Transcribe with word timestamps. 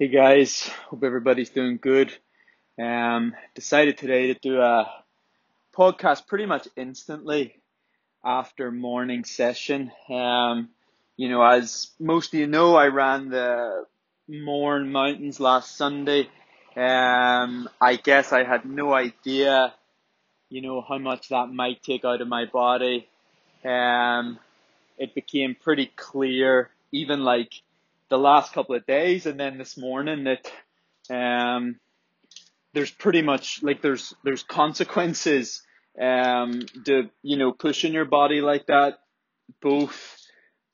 Hey 0.00 0.08
guys, 0.08 0.62
hope 0.88 1.04
everybody's 1.04 1.50
doing 1.50 1.76
good. 1.76 2.10
Um, 2.82 3.34
decided 3.54 3.98
today 3.98 4.28
to 4.28 4.34
do 4.40 4.58
a 4.58 4.90
podcast 5.76 6.26
pretty 6.26 6.46
much 6.46 6.66
instantly 6.74 7.60
after 8.24 8.72
morning 8.72 9.24
session. 9.24 9.92
Um, 10.08 10.70
you 11.18 11.28
know, 11.28 11.42
as 11.42 11.90
most 12.00 12.32
of 12.32 12.40
you 12.40 12.46
know, 12.46 12.76
I 12.76 12.86
ran 12.86 13.28
the 13.28 13.84
Mourne 14.26 14.90
Mountains 14.90 15.38
last 15.38 15.76
Sunday. 15.76 16.30
Um, 16.74 17.68
I 17.78 17.96
guess 18.02 18.32
I 18.32 18.44
had 18.44 18.64
no 18.64 18.94
idea, 18.94 19.74
you 20.48 20.62
know, 20.62 20.80
how 20.80 20.96
much 20.96 21.28
that 21.28 21.52
might 21.52 21.82
take 21.82 22.06
out 22.06 22.22
of 22.22 22.26
my 22.26 22.46
body. 22.46 23.06
Um, 23.66 24.38
it 24.96 25.14
became 25.14 25.54
pretty 25.62 25.92
clear, 25.94 26.70
even 26.90 27.22
like 27.22 27.52
the 28.10 28.18
last 28.18 28.52
couple 28.52 28.74
of 28.74 28.86
days 28.86 29.26
and 29.26 29.40
then 29.40 29.58
this 29.58 29.78
morning 29.78 30.24
that 30.24 30.50
um, 31.14 31.78
there's 32.74 32.90
pretty 32.90 33.22
much 33.22 33.62
like 33.62 33.82
there's 33.82 34.14
there's 34.24 34.42
consequences 34.42 35.62
um, 36.00 36.60
to 36.84 37.10
you 37.22 37.36
know 37.36 37.52
pushing 37.52 37.92
your 37.92 38.04
body 38.04 38.40
like 38.40 38.66
that 38.66 38.98
both 39.62 40.16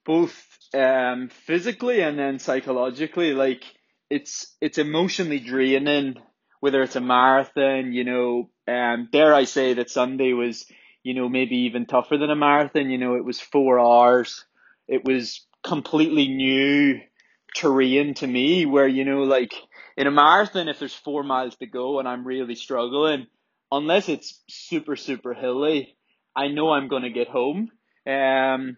both 0.04 0.46
um, 0.74 1.28
physically 1.28 2.00
and 2.00 2.18
then 2.18 2.38
psychologically. 2.38 3.32
Like 3.32 3.64
it's 4.10 4.54
it's 4.60 4.78
emotionally 4.78 5.40
draining 5.40 6.16
whether 6.60 6.82
it's 6.82 6.96
a 6.96 7.00
marathon 7.00 7.92
you 7.92 8.04
know 8.04 8.50
um, 8.68 9.08
dare 9.12 9.34
I 9.34 9.44
say 9.44 9.74
that 9.74 9.90
Sunday 9.90 10.32
was 10.32 10.66
you 11.02 11.14
know 11.14 11.28
maybe 11.28 11.56
even 11.60 11.86
tougher 11.86 12.18
than 12.18 12.30
a 12.30 12.36
marathon. 12.36 12.90
You 12.90 12.98
know 12.98 13.14
it 13.16 13.24
was 13.24 13.40
four 13.40 13.80
hours. 13.80 14.44
It 14.88 15.04
was 15.04 15.44
completely 15.64 16.28
new 16.28 17.00
terrain 17.56 18.14
to 18.14 18.26
me 18.26 18.66
where, 18.66 18.86
you 18.86 19.04
know, 19.04 19.22
like 19.22 19.54
in 19.96 20.06
a 20.06 20.10
marathon, 20.10 20.68
if 20.68 20.78
there's 20.78 20.94
four 20.94 21.22
miles 21.22 21.56
to 21.56 21.66
go 21.66 21.98
and 21.98 22.06
I'm 22.06 22.26
really 22.26 22.54
struggling, 22.54 23.26
unless 23.72 24.08
it's 24.08 24.42
super, 24.48 24.94
super 24.94 25.32
hilly, 25.32 25.96
I 26.34 26.48
know 26.48 26.70
I'm 26.70 26.88
going 26.88 27.02
to 27.02 27.10
get 27.10 27.28
home. 27.28 27.70
Um, 28.06 28.76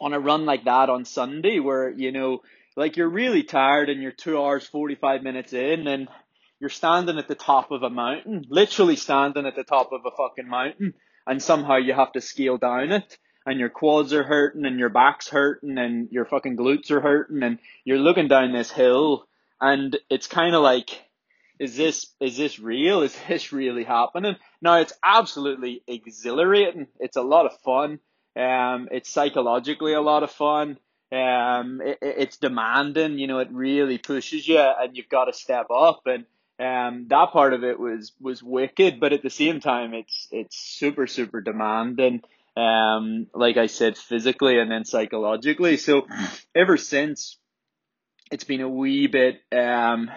on 0.00 0.14
a 0.14 0.20
run 0.20 0.46
like 0.46 0.64
that 0.64 0.88
on 0.88 1.04
Sunday 1.04 1.58
where, 1.58 1.90
you 1.90 2.10
know, 2.12 2.40
like 2.76 2.96
you're 2.96 3.08
really 3.08 3.42
tired 3.42 3.90
and 3.90 4.00
you're 4.00 4.12
two 4.12 4.40
hours, 4.40 4.66
45 4.66 5.22
minutes 5.22 5.52
in 5.52 5.86
and 5.86 6.08
you're 6.60 6.70
standing 6.70 7.18
at 7.18 7.28
the 7.28 7.34
top 7.34 7.70
of 7.70 7.82
a 7.82 7.90
mountain, 7.90 8.46
literally 8.48 8.96
standing 8.96 9.46
at 9.46 9.56
the 9.56 9.64
top 9.64 9.92
of 9.92 10.00
a 10.06 10.10
fucking 10.10 10.48
mountain 10.48 10.94
and 11.26 11.42
somehow 11.42 11.76
you 11.76 11.92
have 11.92 12.12
to 12.12 12.20
scale 12.20 12.56
down 12.56 12.92
it 12.92 13.18
and 13.50 13.58
your 13.58 13.68
quads 13.68 14.12
are 14.12 14.22
hurting 14.22 14.64
and 14.64 14.78
your 14.78 14.88
back's 14.88 15.28
hurting 15.28 15.76
and 15.76 16.08
your 16.12 16.24
fucking 16.24 16.56
glutes 16.56 16.92
are 16.92 17.00
hurting 17.00 17.42
and 17.42 17.58
you're 17.84 17.98
looking 17.98 18.28
down 18.28 18.52
this 18.52 18.70
hill. 18.70 19.26
And 19.60 19.98
it's 20.08 20.28
kind 20.28 20.54
of 20.54 20.62
like 20.62 21.02
is 21.58 21.76
this 21.76 22.06
is 22.20 22.36
this 22.36 22.60
real? 22.60 23.02
Is 23.02 23.16
this 23.28 23.52
really 23.52 23.82
happening? 23.82 24.36
Now 24.62 24.76
it's 24.76 24.92
absolutely 25.02 25.82
exhilarating. 25.88 26.86
It's 27.00 27.16
a 27.16 27.22
lot 27.22 27.46
of 27.46 27.58
fun. 27.60 27.98
Um 28.36 28.88
it's 28.92 29.10
psychologically 29.10 29.94
a 29.94 30.00
lot 30.00 30.22
of 30.22 30.30
fun. 30.30 30.78
Um 31.10 31.82
it, 31.84 31.98
it's 32.02 32.36
demanding 32.36 33.18
you 33.18 33.26
know 33.26 33.40
it 33.40 33.48
really 33.50 33.98
pushes 33.98 34.46
you 34.46 34.60
and 34.60 34.96
you've 34.96 35.08
got 35.08 35.24
to 35.24 35.32
step 35.32 35.66
up. 35.74 36.02
And 36.06 36.24
um 36.60 37.08
that 37.08 37.32
part 37.32 37.52
of 37.52 37.64
it 37.64 37.80
was 37.80 38.12
was 38.20 38.44
wicked 38.44 39.00
but 39.00 39.12
at 39.12 39.22
the 39.22 39.30
same 39.30 39.58
time 39.58 39.92
it's 39.92 40.28
it's 40.30 40.56
super 40.56 41.08
super 41.08 41.40
demanding 41.40 42.22
um, 42.56 43.26
like 43.34 43.56
I 43.56 43.66
said, 43.66 43.96
physically 43.96 44.58
and 44.58 44.70
then 44.70 44.84
psychologically. 44.84 45.76
So 45.76 46.06
ever 46.54 46.76
since, 46.76 47.38
it's 48.30 48.44
been 48.44 48.60
a 48.60 48.68
wee 48.68 49.06
bit, 49.06 49.40
um, 49.52 50.10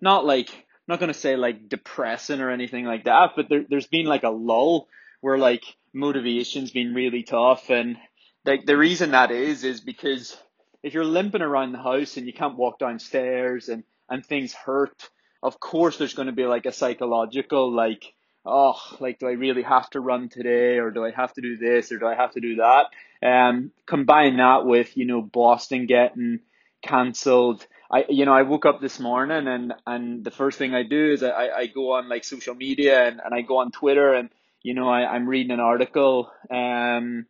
not 0.00 0.24
like, 0.24 0.50
I'm 0.50 0.88
not 0.88 1.00
gonna 1.00 1.14
say 1.14 1.36
like 1.36 1.68
depressing 1.68 2.40
or 2.40 2.50
anything 2.50 2.84
like 2.84 3.04
that, 3.04 3.30
but 3.36 3.48
there, 3.48 3.64
there's 3.68 3.86
been 3.86 4.06
like 4.06 4.22
a 4.22 4.30
lull 4.30 4.88
where 5.20 5.38
like 5.38 5.64
motivation's 5.92 6.70
been 6.70 6.94
really 6.94 7.22
tough, 7.22 7.70
and 7.70 7.96
like 8.44 8.66
the 8.66 8.76
reason 8.76 9.12
that 9.12 9.30
is 9.30 9.64
is 9.64 9.80
because 9.80 10.36
if 10.82 10.92
you're 10.92 11.04
limping 11.04 11.42
around 11.42 11.72
the 11.72 11.82
house 11.82 12.16
and 12.16 12.26
you 12.26 12.32
can't 12.32 12.58
walk 12.58 12.78
downstairs 12.78 13.68
and 13.68 13.84
and 14.10 14.24
things 14.24 14.52
hurt, 14.52 15.08
of 15.42 15.58
course 15.58 15.96
there's 15.96 16.14
going 16.14 16.26
to 16.26 16.32
be 16.32 16.44
like 16.44 16.66
a 16.66 16.72
psychological 16.72 17.72
like 17.72 18.12
oh, 18.44 18.78
like, 19.00 19.18
do 19.18 19.26
I 19.26 19.32
really 19.32 19.62
have 19.62 19.88
to 19.90 20.00
run 20.00 20.28
today 20.28 20.78
or 20.78 20.90
do 20.90 21.04
I 21.04 21.10
have 21.10 21.32
to 21.34 21.40
do 21.40 21.56
this 21.56 21.90
or 21.92 21.98
do 21.98 22.06
I 22.06 22.14
have 22.14 22.32
to 22.32 22.40
do 22.40 22.56
that? 22.56 22.86
Um, 23.22 23.70
combine 23.86 24.36
that 24.36 24.66
with, 24.66 24.96
you 24.96 25.06
know, 25.06 25.22
Boston 25.22 25.86
getting 25.86 26.40
cancelled. 26.82 27.66
I, 27.90 28.04
you 28.08 28.26
know, 28.26 28.34
I 28.34 28.42
woke 28.42 28.66
up 28.66 28.80
this 28.80 29.00
morning 29.00 29.46
and, 29.48 29.74
and 29.86 30.24
the 30.24 30.30
first 30.30 30.58
thing 30.58 30.74
I 30.74 30.82
do 30.82 31.12
is 31.12 31.22
I, 31.22 31.48
I 31.48 31.66
go 31.66 31.92
on 31.92 32.08
like 32.08 32.24
social 32.24 32.54
media 32.54 33.06
and, 33.06 33.20
and 33.24 33.34
I 33.34 33.40
go 33.40 33.58
on 33.58 33.70
Twitter 33.70 34.12
and, 34.12 34.30
you 34.62 34.74
know, 34.74 34.88
I, 34.88 35.06
I'm 35.06 35.28
reading 35.28 35.52
an 35.52 35.60
article, 35.60 36.30
um, 36.50 37.26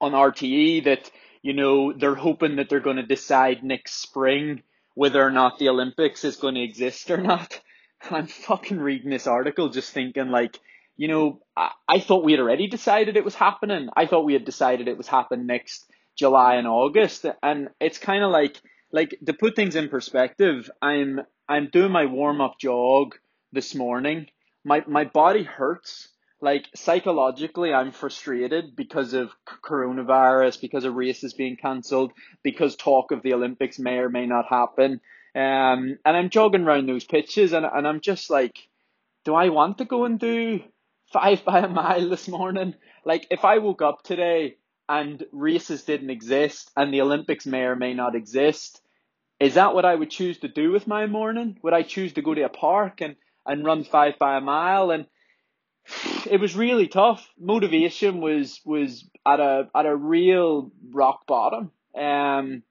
on 0.00 0.12
RTE 0.12 0.84
that, 0.84 1.10
you 1.42 1.52
know, 1.52 1.92
they're 1.92 2.14
hoping 2.14 2.56
that 2.56 2.68
they're 2.68 2.80
going 2.80 2.96
to 2.96 3.06
decide 3.06 3.62
next 3.62 4.02
spring 4.02 4.62
whether 4.94 5.22
or 5.22 5.30
not 5.30 5.58
the 5.58 5.68
Olympics 5.68 6.24
is 6.24 6.36
going 6.36 6.54
to 6.54 6.62
exist 6.62 7.10
or 7.10 7.18
not. 7.18 7.60
I'm 8.10 8.26
fucking 8.26 8.78
reading 8.78 9.10
this 9.10 9.26
article 9.26 9.68
just 9.68 9.92
thinking 9.92 10.28
like, 10.28 10.58
you 10.96 11.08
know, 11.08 11.40
I, 11.56 11.72
I 11.88 12.00
thought 12.00 12.24
we 12.24 12.32
had 12.32 12.40
already 12.40 12.66
decided 12.68 13.16
it 13.16 13.24
was 13.24 13.34
happening. 13.34 13.88
I 13.96 14.06
thought 14.06 14.24
we 14.24 14.32
had 14.32 14.44
decided 14.44 14.88
it 14.88 14.98
was 14.98 15.08
happening 15.08 15.46
next 15.46 15.90
July 16.16 16.54
and 16.56 16.66
August. 16.66 17.26
And 17.42 17.68
it's 17.80 17.98
kind 17.98 18.24
of 18.24 18.30
like, 18.30 18.60
like 18.92 19.18
to 19.26 19.32
put 19.32 19.56
things 19.56 19.76
in 19.76 19.88
perspective, 19.88 20.70
I'm, 20.80 21.20
I'm 21.48 21.68
doing 21.68 21.92
my 21.92 22.06
warm 22.06 22.40
up 22.40 22.58
jog 22.58 23.14
this 23.52 23.74
morning. 23.74 24.26
My, 24.64 24.82
my 24.86 25.04
body 25.04 25.42
hurts. 25.42 26.08
Like 26.38 26.66
psychologically, 26.74 27.72
I'm 27.72 27.92
frustrated 27.92 28.76
because 28.76 29.14
of 29.14 29.30
coronavirus, 29.64 30.60
because 30.60 30.84
of 30.84 30.94
races 30.94 31.32
being 31.32 31.56
cancelled, 31.56 32.12
because 32.42 32.76
talk 32.76 33.10
of 33.10 33.22
the 33.22 33.32
Olympics 33.32 33.78
may 33.78 33.96
or 33.96 34.10
may 34.10 34.26
not 34.26 34.44
happen. 34.46 35.00
Um, 35.36 35.98
and 36.04 36.16
I'm 36.16 36.30
jogging 36.30 36.62
around 36.62 36.88
those 36.88 37.04
pitches 37.04 37.52
and, 37.52 37.66
and 37.66 37.86
I'm 37.86 38.00
just 38.00 38.30
like, 38.30 38.68
do 39.26 39.34
I 39.34 39.50
want 39.50 39.78
to 39.78 39.84
go 39.84 40.06
and 40.06 40.18
do 40.18 40.60
five 41.12 41.44
by 41.44 41.60
a 41.60 41.68
mile 41.68 42.08
this 42.08 42.26
morning? 42.26 42.74
Like, 43.04 43.26
if 43.30 43.44
I 43.44 43.58
woke 43.58 43.82
up 43.82 44.02
today 44.02 44.56
and 44.88 45.22
races 45.32 45.82
didn't 45.84 46.10
exist 46.10 46.70
and 46.74 46.92
the 46.92 47.02
Olympics 47.02 47.44
may 47.44 47.62
or 47.64 47.76
may 47.76 47.92
not 47.92 48.14
exist, 48.14 48.80
is 49.38 49.54
that 49.54 49.74
what 49.74 49.84
I 49.84 49.94
would 49.94 50.10
choose 50.10 50.38
to 50.38 50.48
do 50.48 50.72
with 50.72 50.86
my 50.86 51.06
morning? 51.06 51.58
Would 51.62 51.74
I 51.74 51.82
choose 51.82 52.14
to 52.14 52.22
go 52.22 52.32
to 52.32 52.42
a 52.42 52.48
park 52.48 53.02
and, 53.02 53.16
and 53.44 53.64
run 53.64 53.84
five 53.84 54.18
by 54.18 54.38
a 54.38 54.40
mile? 54.40 54.90
And 54.90 55.06
it 56.30 56.40
was 56.40 56.56
really 56.56 56.88
tough. 56.88 57.28
Motivation 57.38 58.22
was 58.22 58.60
was 58.64 59.04
at 59.26 59.40
a 59.40 59.68
at 59.74 59.84
a 59.84 59.94
real 59.94 60.72
rock 60.90 61.26
bottom. 61.26 61.72
Um, 61.94 62.62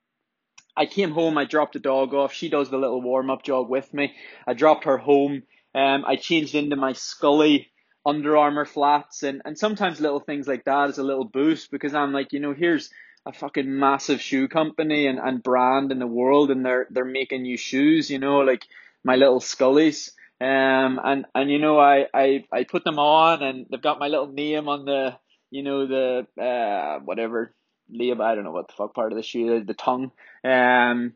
I 0.78 0.86
came 0.86 1.12
home, 1.12 1.38
I 1.38 1.46
dropped 1.46 1.74
the 1.74 1.80
dog 1.80 2.14
off. 2.14 2.34
She 2.34 2.50
does 2.50 2.70
the 2.70 2.78
little 2.78 3.02
warm 3.02 3.30
up 3.30 3.44
jog 3.44 3.70
with 3.70 3.94
me. 3.94 4.14
I 4.46 4.54
dropped 4.54 4.86
her 4.86 4.98
home. 4.98 5.44
Um, 5.74 6.04
I 6.06 6.16
changed 6.16 6.56
into 6.56 6.76
my 6.76 6.94
Scully 6.94 7.70
Under 8.06 8.38
Armour 8.38 8.66
flats 8.66 9.24
and, 9.24 9.42
and 9.46 9.58
sometimes 9.58 10.00
little 10.00 10.20
things 10.20 10.48
like 10.48 10.66
that 10.66 10.90
is 10.90 10.98
a 10.98 11.04
little 11.04 11.26
boost 11.26 11.72
because 11.72 11.94
I'm 11.94 12.14
like, 12.14 12.34
you 12.34 12.40
know, 12.40 12.54
here's 12.54 12.90
a 13.26 13.34
fucking 13.34 13.80
massive 13.80 14.22
shoe 14.22 14.48
company 14.48 15.08
and, 15.08 15.20
and 15.20 15.42
brand 15.42 15.92
in 15.92 16.00
the 16.00 16.08
world 16.08 16.52
and 16.52 16.66
they're 16.66 16.88
they're 16.92 17.04
making 17.06 17.42
new 17.42 17.58
shoes, 17.58 18.10
you 18.10 18.20
know, 18.20 18.40
like 18.40 18.64
my 19.04 19.16
little 19.16 19.40
Scullies. 19.40 20.12
Um 20.40 21.00
and, 21.04 21.26
and 21.34 21.50
you 21.50 21.60
know 21.60 21.80
I, 21.80 22.06
I, 22.14 22.44
I 22.52 22.64
put 22.66 22.84
them 22.84 23.00
on 23.00 23.42
and 23.42 23.66
they've 23.70 23.82
got 23.82 24.00
my 24.00 24.08
little 24.08 24.28
name 24.28 24.70
on 24.70 24.86
the 24.86 25.18
you 25.50 25.64
know 25.64 25.88
the 25.88 26.42
uh 26.42 27.00
whatever 27.00 27.54
labia, 27.90 28.22
I 28.22 28.36
don't 28.36 28.44
know 28.44 28.52
what 28.52 28.68
the 28.68 28.74
fuck 28.74 28.94
part 28.94 29.12
of 29.12 29.18
the 29.18 29.24
shoe, 29.24 29.64
the 29.64 29.74
tongue. 29.74 30.12
Um, 30.44 31.14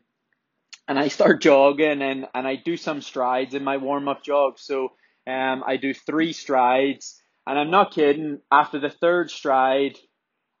and 0.88 0.98
I 0.98 1.08
start 1.08 1.40
jogging 1.42 2.02
and, 2.02 2.26
and 2.34 2.46
I 2.46 2.56
do 2.56 2.76
some 2.76 3.00
strides 3.02 3.54
in 3.54 3.64
my 3.64 3.76
warm 3.76 4.08
up 4.08 4.22
jog. 4.24 4.58
So 4.58 4.92
um, 5.26 5.62
I 5.66 5.76
do 5.76 5.94
three 5.94 6.32
strides, 6.32 7.20
and 7.46 7.58
I'm 7.58 7.70
not 7.70 7.92
kidding. 7.92 8.40
After 8.50 8.78
the 8.78 8.90
third 8.90 9.30
stride, 9.30 9.98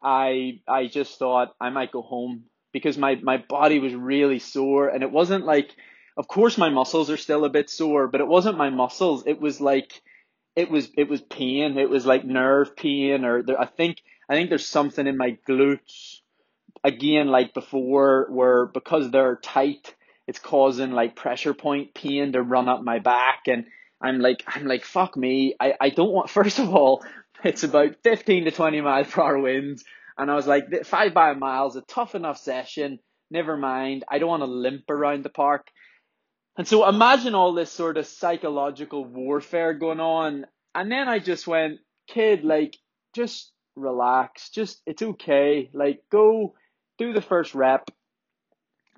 I 0.02 0.60
I 0.68 0.86
just 0.86 1.18
thought 1.18 1.54
I 1.60 1.70
might 1.70 1.92
go 1.92 2.02
home 2.02 2.44
because 2.72 2.96
my 2.98 3.16
my 3.16 3.38
body 3.38 3.78
was 3.78 3.94
really 3.94 4.38
sore, 4.38 4.88
and 4.88 5.02
it 5.02 5.10
wasn't 5.10 5.44
like, 5.44 5.74
of 6.16 6.28
course 6.28 6.58
my 6.58 6.68
muscles 6.70 7.10
are 7.10 7.16
still 7.16 7.44
a 7.44 7.50
bit 7.50 7.70
sore, 7.70 8.08
but 8.08 8.20
it 8.20 8.28
wasn't 8.28 8.58
my 8.58 8.70
muscles. 8.70 9.24
It 9.26 9.40
was 9.40 9.60
like, 9.60 10.02
it 10.56 10.70
was 10.70 10.90
it 10.96 11.08
was 11.08 11.20
pain. 11.22 11.78
It 11.78 11.90
was 11.90 12.06
like 12.06 12.24
nerve 12.24 12.76
pain, 12.76 13.24
or 13.24 13.42
there, 13.42 13.60
I 13.60 13.66
think 13.66 13.98
I 14.30 14.34
think 14.34 14.48
there's 14.48 14.66
something 14.66 15.06
in 15.06 15.16
my 15.16 15.36
glutes 15.48 16.20
again 16.84 17.28
like 17.28 17.52
before 17.52 18.28
where 18.30 18.66
because 18.66 19.10
they're 19.10 19.36
tight 19.36 19.94
it's 20.26 20.38
causing 20.38 20.92
like 20.92 21.16
pressure 21.16 21.54
point 21.54 21.92
pain 21.92 22.32
to 22.32 22.42
run 22.42 22.68
up 22.68 22.84
my 22.84 23.00
back. 23.00 23.42
And 23.48 23.64
I'm 24.00 24.20
like 24.20 24.44
I'm 24.46 24.64
like 24.66 24.84
fuck 24.84 25.16
me. 25.16 25.56
I, 25.58 25.74
I 25.80 25.90
don't 25.90 26.12
want 26.12 26.30
first 26.38 26.60
of 26.60 26.72
all 26.72 27.04
it's 27.42 27.64
about 27.64 27.96
15 28.04 28.44
to 28.44 28.50
20 28.52 28.80
miles 28.80 29.08
per 29.08 29.22
hour 29.22 29.38
winds. 29.40 29.84
And 30.16 30.30
I 30.30 30.36
was 30.36 30.46
like 30.46 30.84
five 30.84 31.12
by 31.14 31.30
a 31.30 31.34
mile 31.34 31.66
is 31.66 31.76
a 31.76 31.80
tough 31.82 32.14
enough 32.14 32.38
session. 32.38 33.00
Never 33.30 33.56
mind. 33.56 34.04
I 34.08 34.18
don't 34.18 34.28
want 34.28 34.42
to 34.42 34.46
limp 34.46 34.88
around 34.88 35.24
the 35.24 35.30
park. 35.30 35.66
And 36.56 36.68
so 36.68 36.86
imagine 36.88 37.34
all 37.34 37.54
this 37.54 37.72
sort 37.72 37.96
of 37.96 38.06
psychological 38.06 39.04
warfare 39.04 39.74
going 39.74 40.00
on. 40.00 40.46
And 40.74 40.92
then 40.92 41.08
I 41.08 41.18
just 41.18 41.46
went, 41.46 41.78
kid, 42.06 42.44
like, 42.44 42.76
just 43.14 43.50
relax. 43.76 44.50
Just, 44.50 44.82
it's 44.86 45.02
okay. 45.02 45.70
Like, 45.72 46.02
go 46.10 46.54
do 46.98 47.12
the 47.12 47.22
first 47.22 47.54
rep. 47.54 47.90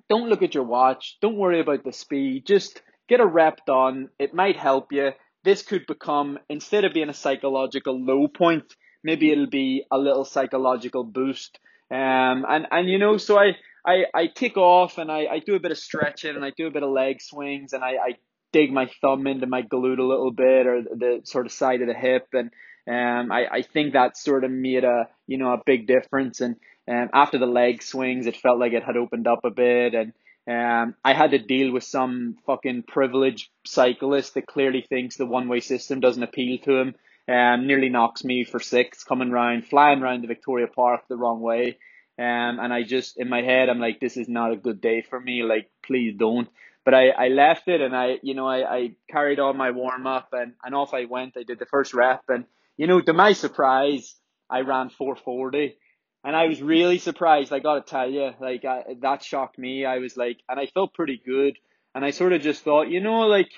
Don't 0.09 0.29
look 0.29 0.41
at 0.41 0.53
your 0.53 0.65
watch. 0.65 1.17
Don't 1.21 1.37
worry 1.37 1.59
about 1.59 1.83
the 1.83 1.93
speed. 1.93 2.45
Just 2.45 2.81
get 3.07 3.19
a 3.19 3.25
rep 3.25 3.65
done. 3.65 4.09
It 4.19 4.33
might 4.33 4.57
help 4.57 4.91
you. 4.91 5.11
This 5.43 5.61
could 5.61 5.85
become, 5.87 6.39
instead 6.49 6.85
of 6.85 6.93
being 6.93 7.09
a 7.09 7.13
psychological 7.13 7.99
low 7.99 8.27
point, 8.27 8.73
maybe 9.03 9.31
it'll 9.31 9.47
be 9.47 9.83
a 9.91 9.97
little 9.97 10.25
psychological 10.25 11.03
boost. 11.03 11.59
Um, 11.91 12.45
and, 12.47 12.67
and 12.71 12.89
you 12.89 12.97
know, 12.97 13.17
so 13.17 13.37
I, 13.37 13.55
I, 13.85 14.05
I 14.13 14.27
take 14.27 14.57
off 14.57 14.97
and 14.97 15.11
I, 15.11 15.25
I 15.25 15.39
do 15.39 15.55
a 15.55 15.59
bit 15.59 15.71
of 15.71 15.77
stretching 15.77 16.35
and 16.35 16.45
I 16.45 16.51
do 16.55 16.67
a 16.67 16.71
bit 16.71 16.83
of 16.83 16.89
leg 16.89 17.21
swings 17.21 17.73
and 17.73 17.83
I, 17.83 17.91
I 17.91 18.17
dig 18.53 18.71
my 18.71 18.89
thumb 19.01 19.27
into 19.27 19.47
my 19.47 19.61
glute 19.61 19.99
a 19.99 20.03
little 20.03 20.31
bit 20.31 20.67
or 20.67 20.81
the 20.83 21.21
sort 21.23 21.45
of 21.45 21.51
side 21.51 21.81
of 21.81 21.87
the 21.87 21.93
hip 21.93 22.27
and 22.33 22.51
um 22.87 23.31
I, 23.31 23.47
I 23.51 23.61
think 23.61 23.93
that 23.93 24.17
sort 24.17 24.43
of 24.43 24.51
made 24.51 24.83
a 24.83 25.07
you 25.27 25.37
know 25.37 25.53
a 25.53 25.61
big 25.65 25.87
difference 25.87 26.41
and 26.41 26.55
um 26.87 27.09
after 27.13 27.37
the 27.37 27.45
leg 27.45 27.81
swings 27.81 28.25
it 28.25 28.37
felt 28.37 28.59
like 28.59 28.73
it 28.73 28.83
had 28.83 28.97
opened 28.97 29.27
up 29.27 29.45
a 29.45 29.51
bit 29.51 29.93
and 29.93 30.13
um 30.47 30.95
I 31.03 31.13
had 31.13 31.31
to 31.31 31.39
deal 31.39 31.71
with 31.71 31.83
some 31.83 32.37
fucking 32.45 32.83
privileged 32.83 33.49
cyclist 33.65 34.33
that 34.33 34.47
clearly 34.47 34.85
thinks 34.87 35.15
the 35.15 35.25
one 35.25 35.47
way 35.47 35.59
system 35.59 35.99
doesn't 35.99 36.23
appeal 36.23 36.57
to 36.59 36.77
him 36.77 36.95
um 37.27 37.67
nearly 37.67 37.89
knocks 37.89 38.23
me 38.23 38.43
for 38.43 38.59
six 38.59 39.03
coming 39.03 39.31
round 39.31 39.67
flying 39.67 40.01
around 40.01 40.23
the 40.23 40.27
Victoria 40.27 40.67
Park 40.67 41.01
the 41.07 41.17
wrong 41.17 41.41
way 41.41 41.77
um, 42.19 42.59
and 42.59 42.71
I 42.71 42.83
just, 42.83 43.17
in 43.17 43.27
my 43.27 43.41
head, 43.41 43.69
I'm 43.69 43.79
like, 43.79 43.99
this 43.99 44.17
is 44.17 44.29
not 44.29 44.51
a 44.51 44.55
good 44.55 44.81
day 44.81 45.01
for 45.01 45.19
me. 45.19 45.41
Like, 45.43 45.71
please 45.83 46.15
don't. 46.15 46.47
But 46.85 46.93
I, 46.93 47.09
I 47.09 47.27
left 47.29 47.67
it 47.67 47.81
and 47.81 47.95
I, 47.95 48.17
you 48.21 48.35
know, 48.35 48.47
I, 48.47 48.75
I 48.75 48.95
carried 49.09 49.39
on 49.39 49.57
my 49.57 49.71
warm 49.71 50.05
up 50.05 50.29
and, 50.33 50.53
and 50.63 50.75
off 50.75 50.93
I 50.93 51.05
went. 51.05 51.37
I 51.37 51.43
did 51.43 51.57
the 51.57 51.65
first 51.65 51.93
rep 51.93 52.23
and, 52.27 52.45
you 52.77 52.87
know, 52.87 53.01
to 53.01 53.13
my 53.13 53.33
surprise, 53.33 54.15
I 54.49 54.61
ran 54.61 54.89
440 54.89 55.77
and 56.23 56.35
I 56.35 56.47
was 56.47 56.61
really 56.61 56.99
surprised. 56.99 57.51
I 57.51 57.59
got 57.59 57.85
to 57.85 57.89
tell 57.89 58.09
you, 58.09 58.31
like, 58.39 58.65
I, 58.65 58.83
that 59.01 59.23
shocked 59.23 59.57
me. 59.57 59.85
I 59.85 59.97
was 59.97 60.15
like, 60.15 60.37
and 60.47 60.59
I 60.59 60.67
felt 60.67 60.93
pretty 60.93 61.21
good. 61.23 61.57
And 61.95 62.03
I 62.03 62.11
sort 62.11 62.33
of 62.33 62.41
just 62.41 62.63
thought, 62.63 62.89
you 62.89 63.01
know, 63.01 63.21
like, 63.21 63.51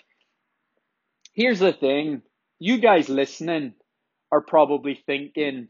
here's 1.33 1.59
the 1.59 1.73
thing. 1.73 2.21
You 2.59 2.79
guys 2.79 3.07
listening 3.07 3.73
are 4.31 4.41
probably 4.41 4.95
thinking, 5.05 5.67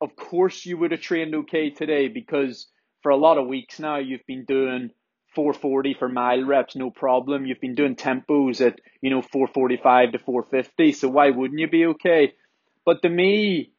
of 0.00 0.14
course 0.16 0.66
you 0.66 0.76
would 0.78 0.90
have 0.90 1.00
trained 1.00 1.34
okay 1.34 1.70
today 1.70 2.08
because 2.08 2.68
for 3.02 3.10
a 3.10 3.16
lot 3.16 3.38
of 3.38 3.46
weeks 3.46 3.80
now 3.80 3.98
you've 3.98 4.26
been 4.26 4.44
doing 4.44 4.90
440 5.34 5.94
for 5.94 6.08
mile 6.08 6.44
reps, 6.44 6.76
no 6.76 6.90
problem. 6.90 7.46
You've 7.46 7.60
been 7.60 7.74
doing 7.74 7.96
tempos 7.96 8.64
at, 8.64 8.78
you 9.00 9.10
know, 9.10 9.22
445 9.22 10.12
to 10.12 10.18
450. 10.18 10.92
So 10.92 11.08
why 11.08 11.30
wouldn't 11.30 11.58
you 11.58 11.68
be 11.68 11.86
okay? 11.86 12.34
But 12.84 13.02
to 13.02 13.08
me, 13.08 13.72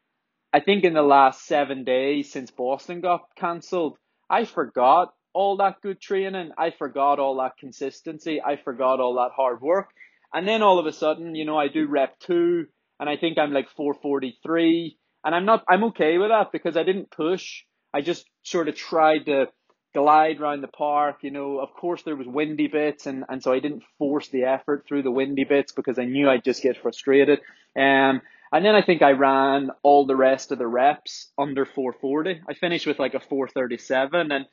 I 0.53 0.61
think 0.61 0.83
in 0.83 0.93
the 0.93 1.01
last 1.01 1.45
seven 1.45 1.83
days 1.83 2.31
since 2.31 2.49
Boston 2.51 3.01
got 3.01 3.27
cancelled, 3.35 3.97
I 4.29 4.45
forgot 4.45 5.13
all 5.33 5.57
that 5.57 5.81
good 5.81 5.99
training. 5.99 6.51
I 6.57 6.71
forgot 6.71 7.19
all 7.19 7.37
that 7.37 7.57
consistency. 7.59 8.41
I 8.41 8.55
forgot 8.55 8.99
all 8.99 9.15
that 9.15 9.31
hard 9.35 9.61
work. 9.61 9.89
And 10.33 10.47
then 10.47 10.63
all 10.63 10.79
of 10.79 10.85
a 10.85 10.93
sudden, 10.93 11.35
you 11.35 11.45
know, 11.45 11.57
I 11.57 11.67
do 11.67 11.87
rep 11.87 12.17
two 12.19 12.67
and 12.99 13.09
I 13.09 13.17
think 13.17 13.37
I'm 13.37 13.51
like 13.51 13.69
443 13.75 14.97
and 15.25 15.35
I'm 15.35 15.45
not, 15.45 15.63
I'm 15.67 15.83
okay 15.85 16.17
with 16.17 16.29
that 16.29 16.51
because 16.51 16.77
I 16.77 16.83
didn't 16.83 17.11
push. 17.11 17.63
I 17.93 18.01
just 18.01 18.25
sort 18.43 18.69
of 18.69 18.75
tried 18.75 19.25
to 19.25 19.47
glide 19.93 20.39
around 20.39 20.61
the 20.61 20.67
park. 20.67 21.17
You 21.21 21.31
know, 21.31 21.59
of 21.59 21.73
course 21.73 22.03
there 22.03 22.15
was 22.15 22.27
windy 22.27 22.67
bits 22.67 23.05
and, 23.05 23.25
and 23.27 23.43
so 23.43 23.51
I 23.51 23.59
didn't 23.59 23.83
force 23.97 24.29
the 24.29 24.43
effort 24.43 24.85
through 24.87 25.03
the 25.03 25.11
windy 25.11 25.43
bits 25.43 25.73
because 25.73 25.99
I 25.99 26.05
knew 26.05 26.29
I'd 26.29 26.45
just 26.45 26.63
get 26.63 26.81
frustrated. 26.81 27.39
Um, 27.77 28.21
and 28.51 28.65
then 28.65 28.75
I 28.75 28.81
think 28.81 29.01
I 29.01 29.11
ran 29.11 29.71
all 29.83 30.05
the 30.05 30.15
rest 30.15 30.51
of 30.51 30.57
the 30.57 30.67
reps 30.67 31.31
under 31.37 31.65
440. 31.65 32.41
I 32.47 32.53
finished 32.53 32.87
with 32.87 32.99
like 32.99 33.13
a 33.13 33.19
437 33.19 34.31
and 34.31 34.45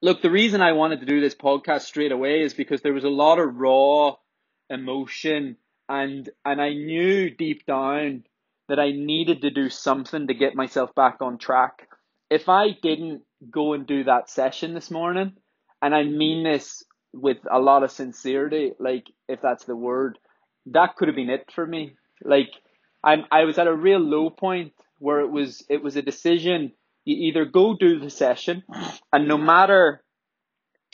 look, 0.00 0.22
the 0.22 0.30
reason 0.30 0.60
I 0.60 0.72
wanted 0.72 1.00
to 1.00 1.06
do 1.06 1.20
this 1.20 1.34
podcast 1.34 1.82
straight 1.82 2.12
away 2.12 2.42
is 2.42 2.54
because 2.54 2.82
there 2.82 2.92
was 2.92 3.04
a 3.04 3.08
lot 3.08 3.38
of 3.38 3.56
raw 3.56 4.16
emotion 4.70 5.56
and 5.88 6.28
and 6.44 6.60
I 6.60 6.70
knew 6.70 7.30
deep 7.30 7.66
down 7.66 8.24
that 8.68 8.78
I 8.78 8.90
needed 8.92 9.42
to 9.42 9.50
do 9.50 9.68
something 9.68 10.26
to 10.26 10.34
get 10.34 10.54
myself 10.54 10.94
back 10.94 11.18
on 11.20 11.38
track. 11.38 11.88
If 12.30 12.48
I 12.48 12.70
didn't 12.82 13.22
go 13.50 13.74
and 13.74 13.86
do 13.86 14.04
that 14.04 14.30
session 14.30 14.72
this 14.72 14.90
morning, 14.90 15.34
and 15.82 15.94
I 15.94 16.04
mean 16.04 16.44
this 16.44 16.82
with 17.12 17.38
a 17.50 17.58
lot 17.58 17.82
of 17.82 17.90
sincerity, 17.90 18.72
like 18.78 19.04
if 19.28 19.40
that's 19.42 19.64
the 19.64 19.76
word, 19.76 20.18
that 20.66 20.96
could 20.96 21.08
have 21.08 21.16
been 21.16 21.28
it 21.28 21.50
for 21.54 21.66
me. 21.66 21.96
Like 22.24 22.50
I'm 23.02 23.24
I 23.30 23.44
was 23.44 23.58
at 23.58 23.66
a 23.66 23.74
real 23.74 24.00
low 24.00 24.30
point 24.30 24.72
where 24.98 25.20
it 25.20 25.30
was 25.30 25.64
it 25.68 25.82
was 25.82 25.96
a 25.96 26.02
decision. 26.02 26.72
You 27.04 27.16
either 27.28 27.44
go 27.44 27.74
do 27.74 27.98
the 27.98 28.10
session 28.10 28.62
and 29.12 29.26
no 29.26 29.36
matter 29.36 30.02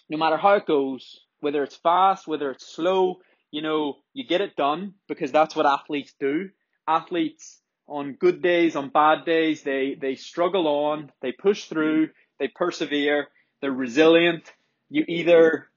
no 0.09 0.17
matter 0.17 0.37
how 0.37 0.55
it 0.55 0.67
goes, 0.67 1.21
whether 1.41 1.63
it's 1.63 1.77
fast, 1.77 2.27
whether 2.27 2.51
it's 2.51 2.67
slow, 2.67 3.19
you 3.51 3.63
know, 3.63 3.97
you 4.15 4.27
get 4.27 4.41
it 4.41 4.57
done 4.57 4.95
because 5.07 5.33
that's 5.33 5.55
what 5.55 5.67
athletes 5.67 6.15
do. 6.19 6.51
Athletes 6.87 7.61
on 7.87 8.13
good 8.15 8.43
days, 8.43 8.77
on 8.77 8.91
bad 8.91 9.25
days, 9.25 9.63
they, 9.63 9.97
they 10.01 10.15
struggle 10.15 10.67
on, 10.67 11.11
they 11.23 11.33
push 11.33 11.65
through, 11.65 12.11
they 12.39 12.49
persevere, 12.49 13.29
they're 13.61 13.73
resilient. 13.73 14.53
You 14.91 15.05
either, 15.09 15.69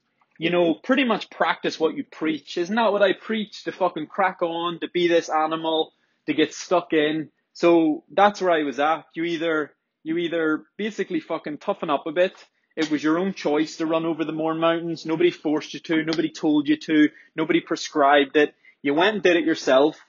you 0.41 0.49
know, 0.49 0.73
pretty 0.73 1.03
much 1.03 1.29
practice 1.29 1.79
what 1.79 1.95
you 1.95 2.03
preach. 2.03 2.57
Isn't 2.57 2.75
that 2.75 2.91
what 2.91 3.03
I 3.03 3.13
preach? 3.13 3.63
To 3.65 3.71
fucking 3.71 4.07
crack 4.07 4.41
on, 4.41 4.79
to 4.79 4.89
be 4.89 5.07
this 5.07 5.29
animal, 5.29 5.93
to 6.25 6.33
get 6.33 6.55
stuck 6.55 6.93
in. 6.93 7.29
So 7.53 8.05
that's 8.11 8.41
where 8.41 8.49
I 8.49 8.63
was 8.63 8.79
at. 8.79 9.05
You 9.13 9.23
either, 9.25 9.71
you 10.01 10.17
either 10.17 10.63
basically 10.77 11.19
fucking 11.19 11.59
toughen 11.59 11.91
up 11.91 12.07
a 12.07 12.11
bit. 12.11 12.33
It 12.75 12.89
was 12.89 13.03
your 13.03 13.19
own 13.19 13.35
choice 13.35 13.77
to 13.77 13.85
run 13.85 14.03
over 14.03 14.25
the 14.25 14.31
Mourne 14.31 14.59
Mountains. 14.59 15.05
Nobody 15.05 15.29
forced 15.29 15.75
you 15.75 15.79
to. 15.81 16.03
Nobody 16.03 16.31
told 16.31 16.67
you 16.67 16.77
to. 16.77 17.09
Nobody 17.35 17.61
prescribed 17.61 18.35
it. 18.35 18.55
You 18.81 18.95
went 18.95 19.13
and 19.13 19.23
did 19.23 19.35
it 19.35 19.45
yourself. 19.45 19.99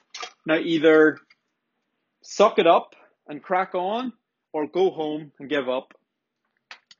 Now 0.47 0.57
either 0.57 1.19
suck 2.23 2.57
it 2.57 2.65
up 2.65 2.95
and 3.27 3.43
crack 3.43 3.75
on 3.75 4.13
or 4.51 4.65
go 4.65 4.89
home 4.89 5.31
and 5.39 5.47
give 5.47 5.69
up. 5.69 5.93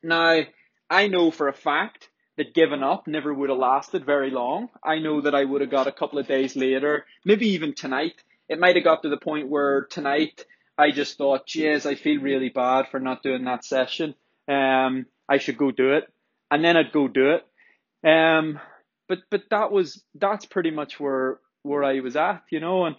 Now, 0.03 0.41
I 0.87 1.07
know 1.07 1.31
for 1.31 1.47
a 1.47 1.53
fact 1.53 2.09
that 2.37 2.53
giving 2.53 2.83
up 2.83 3.07
never 3.07 3.33
would 3.33 3.49
have 3.49 3.59
lasted 3.59 4.05
very 4.05 4.31
long. 4.31 4.69
I 4.83 4.99
know 4.99 5.21
that 5.21 5.35
I 5.35 5.43
would 5.43 5.61
have 5.61 5.69
got 5.69 5.87
a 5.87 5.91
couple 5.91 6.19
of 6.19 6.27
days 6.27 6.55
later, 6.55 7.05
maybe 7.25 7.49
even 7.49 7.73
tonight. 7.73 8.15
It 8.49 8.59
might 8.59 8.75
have 8.75 8.83
got 8.83 9.03
to 9.03 9.09
the 9.09 9.17
point 9.17 9.49
where 9.49 9.85
tonight 9.85 10.45
I 10.77 10.91
just 10.91 11.17
thought, 11.17 11.45
geez, 11.45 11.85
I 11.85 11.95
feel 11.95 12.21
really 12.21 12.49
bad 12.49 12.87
for 12.89 12.99
not 12.99 13.23
doing 13.23 13.45
that 13.45 13.63
session. 13.63 14.15
Um, 14.47 15.05
I 15.29 15.37
should 15.37 15.57
go 15.57 15.71
do 15.71 15.93
it. 15.93 16.05
And 16.49 16.63
then 16.63 16.77
I'd 16.77 16.91
go 16.91 17.07
do 17.07 17.31
it. 17.31 18.07
Um, 18.07 18.59
but, 19.07 19.19
but 19.29 19.43
that 19.49 19.71
was, 19.71 20.03
that's 20.15 20.45
pretty 20.45 20.71
much 20.71 20.99
where, 20.99 21.39
where 21.61 21.83
I 21.83 21.99
was 21.99 22.15
at, 22.15 22.43
you 22.49 22.59
know, 22.59 22.85
and 22.85 22.95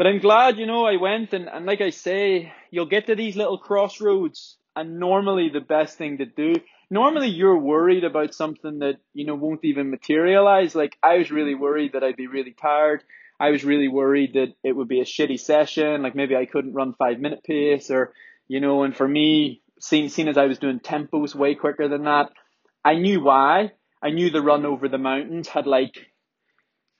but 0.00 0.06
I'm 0.06 0.18
glad, 0.18 0.56
you 0.56 0.64
know, 0.64 0.86
I 0.86 0.96
went 0.96 1.34
and, 1.34 1.46
and 1.46 1.66
like 1.66 1.82
I 1.82 1.90
say, 1.90 2.54
you'll 2.70 2.86
get 2.86 3.08
to 3.08 3.14
these 3.14 3.36
little 3.36 3.58
crossroads 3.58 4.56
and 4.74 4.98
normally 4.98 5.50
the 5.50 5.60
best 5.60 5.98
thing 5.98 6.16
to 6.16 6.24
do, 6.24 6.54
normally 6.90 7.28
you're 7.28 7.58
worried 7.58 8.04
about 8.04 8.34
something 8.34 8.80
that, 8.80 8.96
you 9.14 9.24
know, 9.24 9.34
won't 9.34 9.64
even 9.64 9.90
materialize. 9.90 10.74
Like 10.74 10.96
I 11.02 11.18
was 11.18 11.30
really 11.30 11.54
worried 11.54 11.92
that 11.92 12.04
I'd 12.04 12.16
be 12.16 12.26
really 12.26 12.52
tired. 12.52 13.02
I 13.38 13.50
was 13.50 13.64
really 13.64 13.88
worried 13.88 14.34
that 14.34 14.54
it 14.62 14.72
would 14.72 14.88
be 14.88 15.00
a 15.00 15.04
shitty 15.04 15.40
session. 15.40 16.02
Like 16.02 16.14
maybe 16.14 16.36
I 16.36 16.46
couldn't 16.46 16.74
run 16.74 16.94
five 16.94 17.20
minute 17.20 17.42
pace 17.44 17.90
or, 17.90 18.12
you 18.48 18.60
know, 18.60 18.82
and 18.82 18.94
for 18.94 19.08
me, 19.08 19.62
seeing, 19.80 20.08
seeing 20.08 20.28
as 20.28 20.36
I 20.36 20.46
was 20.46 20.58
doing 20.58 20.80
tempos 20.80 21.34
way 21.34 21.54
quicker 21.54 21.88
than 21.88 22.04
that, 22.04 22.30
I 22.84 22.96
knew 22.96 23.22
why. 23.22 23.72
I 24.02 24.10
knew 24.10 24.30
the 24.30 24.42
run 24.42 24.66
over 24.66 24.88
the 24.88 24.98
mountains 24.98 25.48
had 25.48 25.66
like 25.66 25.94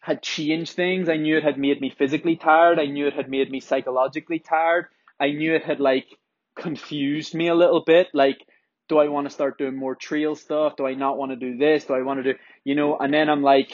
had 0.00 0.22
changed 0.22 0.72
things. 0.72 1.08
I 1.08 1.16
knew 1.16 1.36
it 1.36 1.44
had 1.44 1.58
made 1.58 1.80
me 1.80 1.90
physically 1.90 2.36
tired. 2.36 2.78
I 2.78 2.86
knew 2.86 3.06
it 3.06 3.14
had 3.14 3.28
made 3.28 3.50
me 3.50 3.60
psychologically 3.60 4.38
tired. 4.38 4.86
I 5.18 5.32
knew 5.32 5.54
it 5.54 5.64
had 5.64 5.80
like 5.80 6.06
confused 6.56 7.34
me 7.34 7.48
a 7.48 7.54
little 7.54 7.82
bit. 7.84 8.08
Like, 8.14 8.38
do 8.90 8.98
I 8.98 9.08
want 9.08 9.26
to 9.28 9.32
start 9.32 9.56
doing 9.56 9.76
more 9.76 9.94
trail 9.94 10.34
stuff? 10.34 10.74
Do 10.76 10.84
I 10.84 10.94
not 10.94 11.16
want 11.16 11.30
to 11.30 11.36
do 11.36 11.56
this? 11.56 11.84
Do 11.84 11.94
I 11.94 12.02
want 12.02 12.22
to 12.22 12.32
do, 12.32 12.38
you 12.64 12.74
know? 12.74 12.98
And 12.98 13.14
then 13.14 13.30
I'm 13.30 13.40
like, 13.40 13.70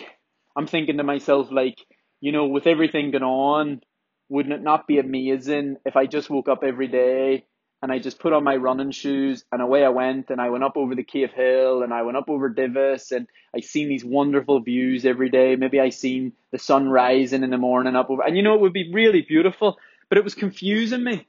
I'm 0.55 0.67
thinking 0.67 0.99
to 0.99 1.03
myself, 1.05 1.49
like, 1.51 1.79
you 2.21 2.33
know, 2.33 2.47
with 2.47 2.67
everything 2.67 3.11
going 3.11 3.25
on, 3.25 3.81
wouldn't 4.29 4.55
it 4.55 4.63
not 4.63 4.87
be 4.87 4.99
amazing 4.99 5.77
if 5.87 5.97
I 5.97 6.07
just 6.07 6.29
woke 6.29 6.51
up 6.51 6.63
every 6.63 6.89
day 6.89 7.47
and 7.83 7.91
I 7.91 7.99
just 7.99 8.19
put 8.19 8.35
on 8.35 8.45
my 8.45 8.57
running 8.57 8.91
shoes 8.91 9.43
and 9.51 9.63
away 9.63 9.87
I 9.87 9.89
went 9.89 10.29
and 10.29 10.39
I 10.39 10.51
went 10.51 10.65
up 10.65 10.77
over 10.77 10.95
the 10.95 11.03
Cave 11.03 11.31
Hill 11.35 11.83
and 11.83 11.95
I 11.95 12.03
went 12.03 12.19
up 12.19 12.29
over 12.29 12.51
Divis 12.51 13.11
and 13.11 13.27
I 13.55 13.61
seen 13.61 13.89
these 13.89 14.05
wonderful 14.05 14.61
views 14.61 15.07
every 15.07 15.31
day. 15.31 15.57
Maybe 15.57 15.81
I 15.81 15.89
seen 15.89 16.33
the 16.53 16.59
sun 16.59 16.91
rising 16.91 17.43
in 17.43 17.51
the 17.51 17.59
morning 17.59 17.97
up 17.97 18.11
over 18.11 18.23
and 18.23 18.37
you 18.37 18.43
know 18.43 18.55
it 18.55 18.61
would 18.61 18.75
be 18.75 18.93
really 18.93 19.23
beautiful, 19.23 19.79
but 20.11 20.19
it 20.19 20.25
was 20.25 20.35
confusing 20.35 21.05
me. 21.05 21.27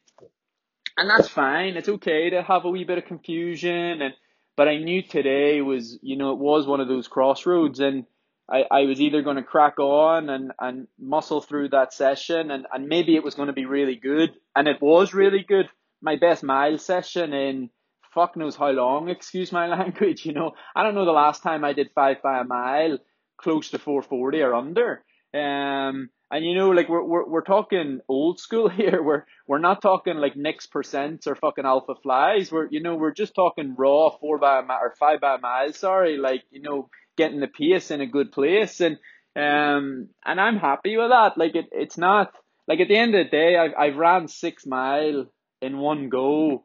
And 0.98 1.10
that's 1.10 1.30
fine. 1.30 1.78
It's 1.78 1.90
okay 1.90 2.32
to 2.32 2.42
have 2.42 2.66
a 2.66 2.70
wee 2.70 2.84
bit 2.84 2.98
of 2.98 3.06
confusion 3.06 4.02
and 4.02 4.14
but 4.58 4.68
I 4.68 4.78
knew 4.78 5.04
today 5.04 5.62
was, 5.62 6.00
you 6.02 6.18
know, 6.18 6.32
it 6.32 6.40
was 6.40 6.66
one 6.66 6.82
of 6.82 6.88
those 6.88 7.08
crossroads 7.08 7.80
and 7.80 8.06
I, 8.50 8.64
I 8.72 8.82
was 8.86 9.00
either 9.00 9.22
going 9.22 9.36
to 9.36 9.44
crack 9.44 9.78
on 9.78 10.30
and, 10.32 10.52
and 10.60 10.88
muscle 11.00 11.42
through 11.42 11.70
that 11.70 11.94
session 11.94 12.50
and, 12.50 12.66
and 12.74 12.88
maybe 12.88 13.16
it 13.16 13.24
was 13.24 13.36
going 13.36 13.48
to 13.48 13.54
be 13.54 13.66
really 13.66 13.96
good. 13.96 14.32
And 14.56 14.68
it 14.68 14.82
was 14.82 15.14
really 15.14 15.46
good. 15.48 15.68
My 16.02 16.16
best 16.16 16.44
mile 16.44 16.80
session 16.80 17.34
in 17.34 17.70
fuck 18.16 18.36
knows 18.36 18.56
how 18.56 18.72
long, 18.72 19.10
excuse 19.10 19.52
my 19.52 19.68
language, 19.78 20.26
you 20.26 20.34
know. 20.34 20.54
I 20.76 20.82
don't 20.82 20.96
know 20.96 21.06
the 21.06 21.12
last 21.12 21.44
time 21.44 21.64
I 21.64 21.74
did 21.74 21.92
five 21.94 22.24
by 22.24 22.40
a 22.40 22.44
mile 22.44 22.98
close 23.38 23.70
to 23.70 23.78
440 23.78 24.42
or 24.42 24.56
under. 24.56 25.04
Um, 25.36 26.10
and 26.30 26.46
you 26.46 26.56
know, 26.56 26.70
like 26.72 26.90
we're, 26.90 27.04
we're, 27.04 27.26
we're 27.26 27.42
talking 27.42 28.02
old 28.08 28.40
school 28.40 28.70
here. 28.82 29.02
We're, 29.02 29.24
we're 29.48 29.60
not 29.60 29.82
talking 29.82 30.18
like 30.18 30.36
Next 30.36 30.72
percents 30.72 31.28
or 31.28 31.36
fucking 31.36 31.64
Alphaflys. 31.64 32.52
We're, 32.52 32.68
you 32.70 32.82
know, 32.82 32.96
we're 32.96 33.14
just 33.14 33.36
talking 33.36 33.76
raw 33.78 34.10
four 34.10 34.38
by 34.38 34.60
a 34.60 34.62
mile 34.64 34.80
or 34.82 34.94
five 35.00 35.22
by 35.22 35.36
a 35.36 35.40
mile. 35.40 35.72
Sorry. 35.74 36.18
Like, 36.18 36.44
you 36.52 36.62
know, 36.62 36.90
getting 37.18 37.40
the 37.40 37.48
pace 37.48 37.92
in 37.92 38.02
a 38.02 38.06
good 38.08 38.32
place. 38.32 38.82
And, 38.82 38.98
um, 39.36 40.10
and 40.26 40.42
I'm 40.42 40.58
happy 40.58 40.98
with 40.98 41.10
that. 41.10 41.38
Like 41.38 41.56
it, 41.56 41.70
it's 41.72 41.98
not 41.98 42.34
like 42.68 42.80
at 42.82 42.90
the 42.90 42.98
end 42.98 43.16
of 43.16 43.26
the 43.26 43.32
day, 43.32 43.58
I've, 43.58 43.74
I've 43.78 43.96
ran 43.96 44.28
six 44.28 44.66
mile 44.66 45.28
in 45.62 45.78
one 45.78 46.10
go 46.10 46.64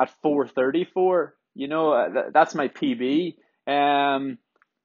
at 0.00 0.10
434. 0.22 1.34
You 1.54 1.68
know, 1.68 1.92
uh, 1.92 2.30
that's 2.32 2.54
my 2.54 2.68
PB. 2.68 3.36
Um, 3.66 4.38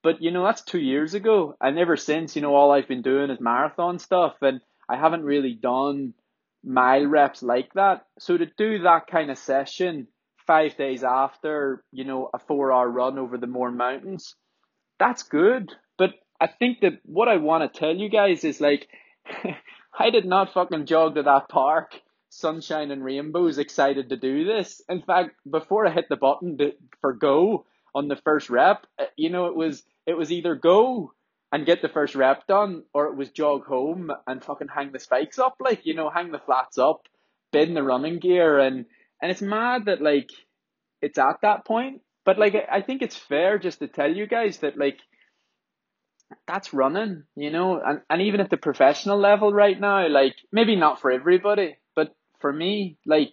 but 0.08 0.22
you 0.22 0.30
know, 0.30 0.42
that's 0.42 0.62
two 0.62 0.78
years 0.78 1.12
ago. 1.12 1.54
And 1.60 1.78
ever 1.78 1.98
since, 1.98 2.34
you 2.34 2.40
know, 2.40 2.54
all 2.54 2.70
I've 2.72 2.88
been 2.88 3.02
doing 3.02 3.28
is 3.28 3.42
marathon 3.42 3.98
stuff 3.98 4.36
and 4.40 4.62
I 4.88 4.96
haven't 4.96 5.22
really 5.22 5.52
done 5.52 6.14
mile 6.64 7.04
reps 7.04 7.42
like 7.42 7.74
that. 7.74 8.06
So 8.18 8.38
to 8.38 8.46
do 8.46 8.84
that 8.84 9.06
kind 9.06 9.30
of 9.30 9.36
session 9.36 10.08
five 10.46 10.78
days 10.78 11.04
after, 11.04 11.84
you 11.92 12.04
know, 12.04 12.30
a 12.32 12.38
four 12.38 12.72
hour 12.72 12.88
run 12.88 13.18
over 13.18 13.36
the 13.36 13.46
Mourne 13.46 13.76
Mountains, 13.76 14.34
that's 14.98 15.24
good. 15.24 15.74
But 15.98 16.14
I 16.40 16.46
think 16.46 16.80
that 16.80 17.00
what 17.04 17.28
I 17.28 17.36
want 17.36 17.70
to 17.70 17.78
tell 17.78 17.94
you 17.94 18.08
guys 18.08 18.44
is 18.44 18.62
like, 18.62 18.88
I 19.98 20.08
did 20.08 20.24
not 20.24 20.54
fucking 20.54 20.86
jog 20.86 21.16
to 21.16 21.22
that 21.24 21.50
park, 21.50 22.00
sunshine 22.30 22.92
and 22.92 23.04
rainbows, 23.04 23.58
excited 23.58 24.08
to 24.08 24.16
do 24.16 24.46
this. 24.46 24.80
In 24.88 25.02
fact, 25.02 25.32
before 25.50 25.86
I 25.86 25.92
hit 25.92 26.08
the 26.08 26.16
button 26.16 26.56
to, 26.56 26.72
for 27.02 27.12
go, 27.12 27.66
on 27.94 28.08
the 28.08 28.16
first 28.16 28.50
rep, 28.50 28.86
uh, 28.98 29.04
you 29.16 29.30
know, 29.30 29.46
it 29.46 29.56
was 29.56 29.82
it 30.08 30.16
was 30.16 30.32
either 30.32 30.54
go 30.54 31.12
and 31.52 31.66
get 31.66 31.82
the 31.82 31.88
first 31.88 32.14
rep 32.14 32.46
done, 32.46 32.82
or 32.94 33.06
it 33.08 33.16
was 33.16 33.30
jog 33.30 33.66
home 33.66 34.10
and 34.26 34.42
fucking 34.42 34.68
hang 34.68 34.90
the 34.90 34.98
spikes 34.98 35.38
up, 35.38 35.56
like 35.60 35.84
you 35.84 35.94
know, 35.94 36.08
hang 36.08 36.32
the 36.32 36.38
flats 36.38 36.78
up, 36.78 37.02
bin 37.52 37.74
the 37.74 37.82
running 37.82 38.18
gear, 38.18 38.58
and 38.58 38.86
and 39.20 39.30
it's 39.30 39.42
mad 39.42 39.84
that 39.84 40.00
like 40.00 40.30
it's 41.02 41.18
at 41.18 41.42
that 41.42 41.66
point. 41.66 42.00
But 42.24 42.38
like 42.38 42.56
I 42.72 42.80
think 42.80 43.02
it's 43.02 43.16
fair 43.16 43.58
just 43.58 43.80
to 43.80 43.86
tell 43.86 44.10
you 44.10 44.26
guys 44.26 44.58
that 44.58 44.78
like 44.78 44.98
that's 46.46 46.72
running, 46.72 47.24
you 47.36 47.50
know, 47.50 47.80
and, 47.84 48.00
and 48.08 48.22
even 48.22 48.40
at 48.40 48.50
the 48.50 48.56
professional 48.56 49.18
level 49.18 49.52
right 49.52 49.78
now, 49.78 50.08
like 50.08 50.36
maybe 50.50 50.74
not 50.74 51.00
for 51.00 51.10
everybody, 51.10 51.76
but 51.94 52.14
for 52.40 52.52
me, 52.52 52.96
like 53.06 53.32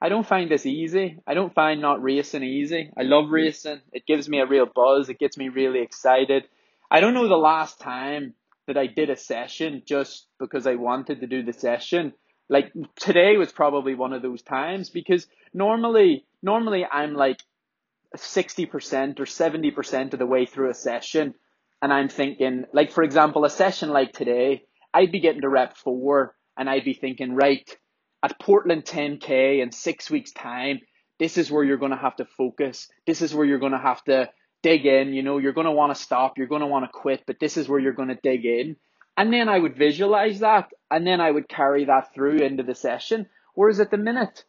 I 0.00 0.08
don't 0.08 0.26
find 0.26 0.50
this 0.50 0.66
easy. 0.66 1.18
I 1.26 1.34
don't 1.34 1.54
find 1.54 1.80
not 1.80 2.02
racing 2.02 2.42
easy. 2.42 2.90
I 2.96 3.02
love 3.02 3.30
racing. 3.30 3.80
It 3.92 4.06
gives 4.06 4.28
me 4.28 4.40
a 4.40 4.46
real 4.46 4.66
buzz. 4.66 5.08
It 5.08 5.18
gets 5.18 5.38
me 5.38 5.48
really 5.48 5.80
excited. 5.80 6.44
I 6.90 7.00
don't 7.00 7.14
know 7.14 7.28
the 7.28 7.36
last 7.36 7.80
time 7.80 8.34
that 8.66 8.76
I 8.76 8.86
did 8.86 9.10
a 9.10 9.16
session 9.16 9.82
just 9.86 10.26
because 10.38 10.66
I 10.66 10.74
wanted 10.74 11.20
to 11.20 11.26
do 11.26 11.42
the 11.42 11.52
session. 11.52 12.12
Like 12.48 12.72
today 13.00 13.36
was 13.36 13.52
probably 13.52 13.94
one 13.94 14.12
of 14.12 14.22
those 14.22 14.42
times 14.42 14.90
because 14.90 15.26
normally, 15.54 16.26
normally 16.42 16.84
I'm 16.84 17.14
like 17.14 17.40
60% 18.16 19.18
or 19.18 19.24
70% 19.24 20.12
of 20.12 20.18
the 20.18 20.26
way 20.26 20.46
through 20.46 20.70
a 20.70 20.74
session 20.74 21.34
and 21.82 21.92
I'm 21.92 22.08
thinking, 22.08 22.64
like 22.72 22.92
for 22.92 23.02
example, 23.02 23.44
a 23.44 23.50
session 23.50 23.90
like 23.90 24.12
today, 24.12 24.64
I'd 24.92 25.12
be 25.12 25.20
getting 25.20 25.42
to 25.42 25.48
rep 25.48 25.76
four 25.76 26.34
and 26.56 26.68
I'd 26.68 26.84
be 26.84 26.94
thinking, 26.94 27.34
right, 27.34 27.68
at 28.22 28.38
Portland 28.40 28.84
10K 28.84 29.62
in 29.62 29.72
six 29.72 30.10
weeks' 30.10 30.32
time, 30.32 30.80
this 31.18 31.38
is 31.38 31.50
where 31.50 31.64
you're 31.64 31.76
going 31.76 31.92
to 31.92 31.96
have 31.96 32.16
to 32.16 32.24
focus. 32.24 32.88
This 33.06 33.22
is 33.22 33.34
where 33.34 33.46
you're 33.46 33.58
going 33.58 33.72
to 33.72 33.78
have 33.78 34.02
to 34.04 34.30
dig 34.62 34.86
in. 34.86 35.14
You 35.14 35.22
know, 35.22 35.38
you're 35.38 35.52
going 35.52 35.66
to 35.66 35.72
want 35.72 35.94
to 35.94 36.00
stop, 36.00 36.36
you're 36.36 36.46
going 36.46 36.60
to 36.60 36.66
want 36.66 36.84
to 36.84 36.90
quit, 36.92 37.22
but 37.26 37.40
this 37.40 37.56
is 37.56 37.68
where 37.68 37.78
you're 37.78 37.92
going 37.92 38.08
to 38.08 38.18
dig 38.22 38.44
in. 38.44 38.76
And 39.16 39.32
then 39.32 39.48
I 39.48 39.58
would 39.58 39.76
visualize 39.76 40.40
that, 40.40 40.68
and 40.90 41.06
then 41.06 41.20
I 41.20 41.30
would 41.30 41.48
carry 41.48 41.86
that 41.86 42.12
through 42.14 42.38
into 42.38 42.62
the 42.62 42.74
session. 42.74 43.26
Whereas 43.54 43.80
at 43.80 43.90
the 43.90 43.96
minute, 43.96 44.44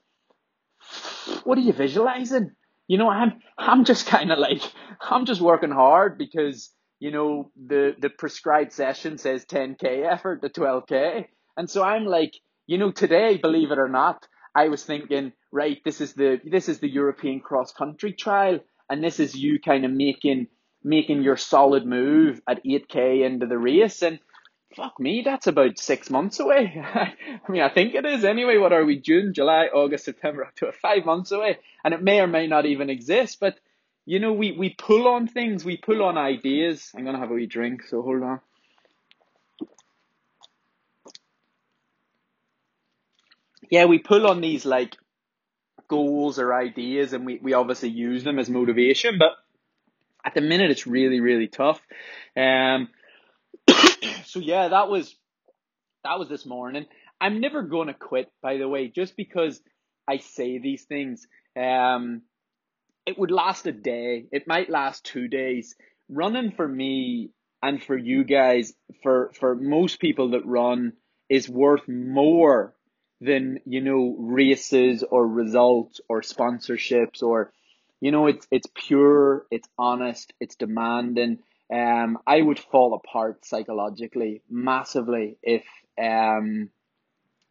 what 1.44 1.58
are 1.58 1.62
you 1.62 1.72
visualizing? 1.72 2.52
You 2.88 2.98
know, 2.98 3.10
I'm 3.10 3.40
I'm 3.58 3.86
just 3.86 4.08
kind 4.08 4.32
of 4.32 4.40
like 4.40 4.62
I'm 5.02 5.26
just 5.26 5.42
working 5.42 5.72
hard 5.72 6.18
because 6.18 6.72
you 7.00 7.12
know 7.12 7.52
the 7.56 7.96
the 8.00 8.10
prescribed 8.10 8.74
session 8.74 9.18
says 9.18 9.46
10k 9.46 10.06
effort 10.06 10.42
to 10.42 10.50
12k, 10.50 11.28
and 11.56 11.70
so 11.70 11.84
I'm 11.84 12.06
like 12.06 12.34
you 12.68 12.78
know, 12.78 12.92
today, 12.92 13.38
believe 13.38 13.72
it 13.72 13.80
or 13.80 13.90
not, 13.90 14.28
I 14.56 14.70
was 14.70 14.84
thinking, 14.86 15.34
right, 15.52 15.82
this 15.86 16.02
is 16.02 16.14
the 16.14 16.42
this 16.46 16.70
is 16.70 16.80
the 16.80 16.90
European 16.90 17.40
cross 17.42 17.74
country 17.74 18.14
trial, 18.14 18.60
and 18.90 19.04
this 19.04 19.20
is 19.20 19.36
you 19.36 19.60
kind 19.60 19.86
of 19.86 19.92
making 19.92 20.48
making 20.84 21.24
your 21.24 21.38
solid 21.38 21.86
move 21.86 22.42
at 22.48 22.64
8k 22.66 23.26
into 23.26 23.48
the 23.48 23.58
race, 23.58 24.04
and 24.04 24.20
fuck 24.76 25.00
me, 25.00 25.24
that's 25.26 25.48
about 25.48 25.80
six 25.80 26.10
months 26.10 26.40
away. 26.40 26.82
I 26.96 27.16
mean, 27.52 27.62
I 27.62 27.70
think 27.70 27.96
it 27.96 28.06
is 28.06 28.26
anyway. 28.26 28.58
What 28.58 28.74
are 28.74 28.86
we? 28.86 29.00
June, 29.00 29.34
July, 29.34 29.68
August, 29.68 30.06
September, 30.06 30.46
October, 30.46 30.74
five 30.74 31.06
months 31.06 31.32
away, 31.32 31.60
and 31.84 31.94
it 31.94 32.04
may 32.04 32.20
or 32.22 32.28
may 32.28 32.48
not 32.48 32.66
even 32.66 32.90
exist. 32.90 33.40
But 33.40 33.60
you 34.06 34.20
know, 34.20 34.34
we 34.34 34.54
we 34.54 34.76
pull 34.78 35.08
on 35.08 35.28
things, 35.28 35.66
we 35.66 35.78
pull 35.78 36.04
on 36.04 36.18
ideas. 36.18 36.92
I'm 36.96 37.06
gonna 37.06 37.20
have 37.20 37.32
a 37.32 37.36
wee 37.36 37.48
drink, 37.48 37.84
so 37.84 38.02
hold 38.02 38.24
on. 38.24 38.42
Yeah, 43.70 43.86
we 43.86 44.00
pull 44.00 44.28
on 44.28 44.42
these 44.42 44.66
like 44.66 44.96
goals 45.88 46.40
or 46.40 46.54
ideas 46.54 47.14
and 47.14 47.26
we, 47.26 47.40
we 47.42 47.54
obviously 47.54 47.90
use 47.90 48.24
them 48.24 48.40
as 48.40 48.50
motivation, 48.50 49.18
but 49.18 49.32
at 50.26 50.34
the 50.34 50.42
minute 50.42 50.72
it's 50.72 50.88
really, 50.88 51.20
really 51.20 51.48
tough. 51.48 51.82
Um, 52.36 52.90
so 54.26 54.40
yeah, 54.40 54.70
that 54.70 54.90
was, 54.90 55.16
that 56.04 56.20
was 56.20 56.30
this 56.30 56.46
morning. 56.46 56.86
I'm 57.20 57.40
never 57.40 57.64
going 57.64 57.88
to 57.88 57.94
quit, 57.94 58.32
by 58.42 58.58
the 58.58 58.68
way, 58.68 58.90
just 58.90 59.16
because 59.16 59.60
I 60.08 60.18
say 60.18 60.60
these 60.60 60.84
things. 60.84 61.28
Um, 61.56 62.22
it 63.06 63.18
would 63.18 63.32
last 63.32 63.66
a 63.66 63.72
day. 63.72 64.26
It 64.32 64.48
might 64.48 64.70
last 64.70 65.04
two 65.06 65.28
days. 65.28 65.76
Running 66.10 66.52
for 66.52 66.68
me 66.68 67.32
and 67.64 67.82
for 67.82 67.98
you 67.98 68.24
guys, 68.24 68.74
for, 69.02 69.32
for 69.40 69.56
most 69.56 70.00
people 70.00 70.32
that 70.32 70.46
run 70.46 70.94
is 71.30 71.50
worth 71.50 71.88
more 71.88 72.74
than 73.22 73.60
you 73.66 73.82
know 73.82 74.16
races 74.20 75.04
or 75.10 75.28
results 75.28 76.02
or 76.08 76.22
sponsorships 76.22 77.24
or 77.24 77.52
you 78.00 78.12
know 78.12 78.28
it's 78.28 78.48
it's 78.52 78.68
pure 78.76 79.46
it's 79.52 79.68
honest 79.78 80.34
it's 80.40 80.56
demanding. 80.56 81.40
Um 81.74 82.20
i 82.28 82.42
would 82.42 82.60
fall 82.60 82.94
apart 82.94 83.46
psychologically 83.46 84.42
massively 84.50 85.38
if 85.42 85.66
um 86.02 86.70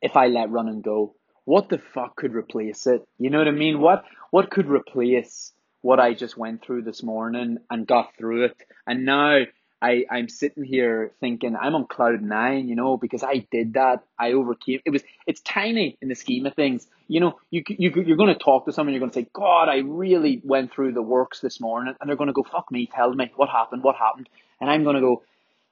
if 0.01 0.17
i 0.17 0.27
let 0.29 0.51
run 0.51 0.69
and 0.69 0.83
go. 0.83 1.15
What 1.45 1.69
the 1.69 1.79
fuck 1.79 2.17
could 2.17 2.35
replace 2.35 2.87
it? 2.87 3.07
You 3.19 3.31
know 3.31 3.39
what 3.39 3.49
i 3.49 3.53
mean? 3.53 3.81
What 3.81 4.05
what 4.31 4.51
could 4.51 4.69
replace 4.69 5.53
what 5.83 6.01
i 6.01 6.15
just 6.15 6.37
went 6.37 6.63
through 6.65 6.83
this 6.83 7.03
morning 7.03 7.59
and 7.71 7.87
got 7.87 8.17
through 8.17 8.47
it? 8.47 8.57
And 8.87 9.05
now 9.05 9.43
I, 9.81 10.07
I'm 10.11 10.29
sitting 10.29 10.65
here 10.65 11.13
thinking 11.21 11.55
I'm 11.55 11.75
on 11.75 11.87
cloud 11.87 12.23
nine, 12.23 12.69
you 12.69 12.77
know, 12.77 12.97
because 12.97 13.23
I 13.23 13.47
did 13.51 13.75
that. 13.75 14.05
I 14.19 14.33
overcame. 14.33 14.81
It 14.85 14.91
was, 14.91 15.03
it's 15.27 15.41
tiny 15.41 15.99
in 16.01 16.09
the 16.09 16.15
scheme 16.15 16.47
of 16.47 16.55
things. 16.55 16.87
You 17.09 17.21
know, 17.21 17.39
you, 17.51 17.63
you, 17.69 17.93
you're 17.95 18.17
going 18.17 18.33
to 18.33 18.43
talk 18.43 18.65
to 18.65 18.73
someone, 18.73 18.95
you're 18.95 19.01
going 19.01 19.11
to 19.11 19.21
say, 19.21 19.29
God, 19.33 19.69
I 19.69 19.79
really 19.79 20.41
went 20.43 20.73
through 20.73 20.93
the 20.93 21.03
works 21.03 21.41
this 21.41 21.61
morning. 21.61 21.95
And 22.01 22.09
they're 22.09 22.17
going 22.17 22.29
to 22.29 22.33
go, 22.33 22.43
fuck 22.43 22.73
me, 22.73 22.89
tell 22.93 23.13
me 23.13 23.31
what 23.37 23.51
happened, 23.51 23.83
what 23.83 23.97
happened. 23.97 24.29
And 24.61 24.71
I'm 24.71 24.83
going 24.83 24.97
to 24.97 25.03
go, 25.03 25.23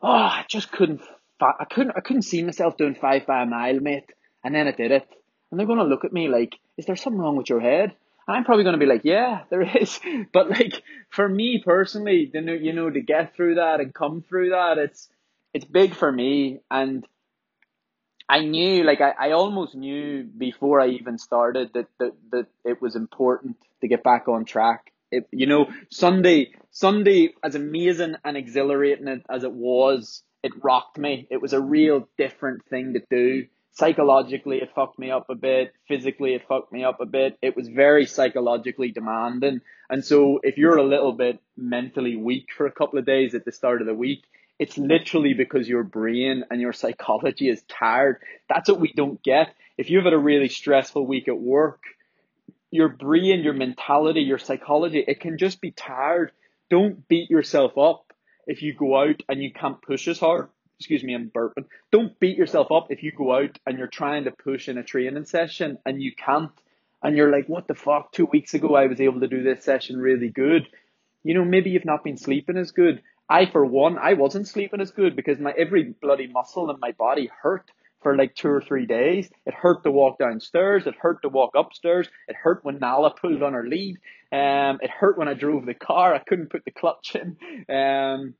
oh, 0.02 0.08
I 0.08 0.44
just 0.48 0.70
couldn't, 0.70 1.00
I 1.40 1.64
couldn't, 1.64 1.94
I 1.96 2.00
couldn't 2.00 2.22
see 2.22 2.42
myself 2.42 2.76
doing 2.76 2.94
five 2.94 3.26
by 3.26 3.42
a 3.42 3.46
mile, 3.46 3.80
mate. 3.80 4.10
And 4.44 4.54
then 4.54 4.68
I 4.68 4.72
did 4.72 4.92
it. 4.92 5.08
And 5.50 5.58
they're 5.58 5.66
going 5.66 5.78
to 5.78 5.84
look 5.84 6.04
at 6.04 6.12
me 6.12 6.28
like, 6.28 6.56
is 6.76 6.84
there 6.84 6.96
something 6.96 7.20
wrong 7.20 7.36
with 7.36 7.48
your 7.48 7.60
head? 7.60 7.94
And 8.26 8.36
I'm 8.36 8.44
probably 8.44 8.64
going 8.64 8.78
to 8.78 8.84
be 8.84 8.86
like, 8.90 9.02
yeah, 9.04 9.42
there 9.50 9.62
is. 9.62 10.00
But 10.32 10.50
like 10.50 10.82
for 11.10 11.28
me 11.28 11.62
personally, 11.64 12.30
you 12.32 12.72
know, 12.72 12.90
to 12.90 13.00
get 13.00 13.34
through 13.34 13.56
that 13.56 13.80
and 13.80 13.94
come 13.94 14.22
through 14.22 14.50
that, 14.50 14.78
it's 14.78 15.08
it's 15.52 15.64
big 15.64 15.94
for 15.94 16.10
me. 16.10 16.60
And 16.70 17.06
I 18.28 18.40
knew, 18.40 18.84
like, 18.84 19.00
I, 19.00 19.12
I 19.18 19.32
almost 19.32 19.74
knew 19.74 20.24
before 20.24 20.80
I 20.80 20.88
even 20.88 21.18
started 21.18 21.72
that, 21.74 21.86
that 21.98 22.12
that 22.32 22.46
it 22.64 22.80
was 22.80 22.96
important 22.96 23.56
to 23.82 23.88
get 23.88 24.02
back 24.02 24.28
on 24.28 24.44
track. 24.44 24.92
It, 25.10 25.28
you 25.30 25.46
know, 25.46 25.68
Sunday, 25.90 26.52
Sunday, 26.70 27.34
as 27.42 27.54
amazing 27.54 28.16
and 28.24 28.36
exhilarating 28.36 29.22
as 29.28 29.44
it 29.44 29.52
was, 29.52 30.22
it 30.42 30.52
rocked 30.64 30.98
me. 30.98 31.26
It 31.30 31.40
was 31.40 31.52
a 31.52 31.60
real 31.60 32.08
different 32.16 32.64
thing 32.66 32.94
to 32.94 33.02
do. 33.10 33.46
Psychologically 33.74 34.58
it 34.58 34.70
fucked 34.74 34.98
me 34.98 35.10
up 35.10 35.28
a 35.28 35.34
bit. 35.34 35.74
Physically 35.88 36.34
it 36.34 36.42
fucked 36.48 36.72
me 36.72 36.84
up 36.84 37.00
a 37.00 37.06
bit. 37.06 37.36
It 37.42 37.56
was 37.56 37.68
very 37.68 38.06
psychologically 38.06 38.90
demanding. 38.92 39.60
And 39.90 40.04
so 40.04 40.40
if 40.42 40.56
you're 40.56 40.76
a 40.76 40.84
little 40.84 41.12
bit 41.12 41.40
mentally 41.56 42.16
weak 42.16 42.48
for 42.56 42.66
a 42.66 42.72
couple 42.72 42.98
of 42.98 43.06
days 43.06 43.34
at 43.34 43.44
the 43.44 43.52
start 43.52 43.80
of 43.80 43.86
the 43.86 43.94
week 43.94 44.24
it's 44.56 44.78
literally 44.78 45.34
because 45.34 45.68
your 45.68 45.82
brain 45.82 46.44
and 46.48 46.60
your 46.60 46.72
psychology 46.72 47.48
is 47.48 47.60
tired. 47.62 48.18
That's 48.48 48.70
what 48.70 48.78
we 48.78 48.92
don't 48.92 49.20
get. 49.20 49.52
If 49.76 49.90
you've 49.90 50.04
had 50.04 50.12
a 50.12 50.18
really 50.18 50.48
stressful 50.48 51.06
week 51.06 51.28
at 51.28 51.38
work 51.38 51.80
your 52.70 52.88
brain 52.88 53.42
your 53.42 53.52
mentality 53.52 54.20
your 54.20 54.38
psychology 54.38 55.04
it 55.06 55.20
can 55.20 55.36
just 55.36 55.60
be 55.60 55.72
tired. 55.72 56.30
Don't 56.70 57.06
beat 57.08 57.28
yourself 57.28 57.76
up 57.76 58.12
if 58.46 58.62
you 58.62 58.72
go 58.74 58.96
out 58.96 59.22
and 59.28 59.42
you 59.42 59.52
can't 59.52 59.82
push 59.82 60.06
as 60.06 60.18
hard 60.18 60.48
excuse 60.78 61.04
me, 61.04 61.14
I'm 61.14 61.30
burping. 61.30 61.66
Don't 61.90 62.18
beat 62.18 62.36
yourself 62.36 62.72
up 62.72 62.88
if 62.90 63.02
you 63.02 63.12
go 63.12 63.34
out 63.34 63.58
and 63.66 63.78
you're 63.78 63.86
trying 63.86 64.24
to 64.24 64.30
push 64.30 64.68
in 64.68 64.78
a 64.78 64.82
training 64.82 65.24
session 65.24 65.78
and 65.86 66.02
you 66.02 66.12
can't. 66.14 66.50
And 67.02 67.16
you're 67.16 67.30
like, 67.30 67.48
what 67.48 67.68
the 67.68 67.74
fuck? 67.74 68.12
Two 68.12 68.26
weeks 68.26 68.54
ago, 68.54 68.74
I 68.74 68.86
was 68.86 69.00
able 69.00 69.20
to 69.20 69.28
do 69.28 69.42
this 69.42 69.64
session 69.64 69.98
really 69.98 70.30
good. 70.30 70.66
You 71.22 71.34
know, 71.34 71.44
maybe 71.44 71.70
you've 71.70 71.84
not 71.84 72.02
been 72.02 72.16
sleeping 72.16 72.56
as 72.56 72.72
good. 72.72 73.02
I, 73.28 73.46
for 73.46 73.64
one, 73.64 73.98
I 73.98 74.14
wasn't 74.14 74.48
sleeping 74.48 74.80
as 74.80 74.90
good 74.90 75.16
because 75.16 75.38
my 75.38 75.52
every 75.56 75.94
bloody 76.00 76.26
muscle 76.26 76.70
in 76.70 76.76
my 76.80 76.92
body 76.92 77.30
hurt 77.42 77.70
for 78.02 78.16
like 78.16 78.34
two 78.34 78.48
or 78.48 78.60
three 78.60 78.86
days. 78.86 79.28
It 79.46 79.54
hurt 79.54 79.82
to 79.84 79.90
walk 79.90 80.18
downstairs. 80.18 80.86
It 80.86 80.94
hurt 80.94 81.22
to 81.22 81.28
walk 81.28 81.52
upstairs. 81.56 82.06
It 82.28 82.36
hurt 82.36 82.62
when 82.62 82.78
Nala 82.78 83.14
pulled 83.14 83.42
on 83.42 83.54
her 83.54 83.66
lead. 83.66 83.96
Um, 84.30 84.78
it 84.82 84.90
hurt 84.90 85.16
when 85.18 85.28
I 85.28 85.34
drove 85.34 85.64
the 85.64 85.74
car. 85.74 86.14
I 86.14 86.18
couldn't 86.18 86.50
put 86.50 86.64
the 86.64 86.70
clutch 86.70 87.16
in. 87.16 87.36
Um, 87.74 88.34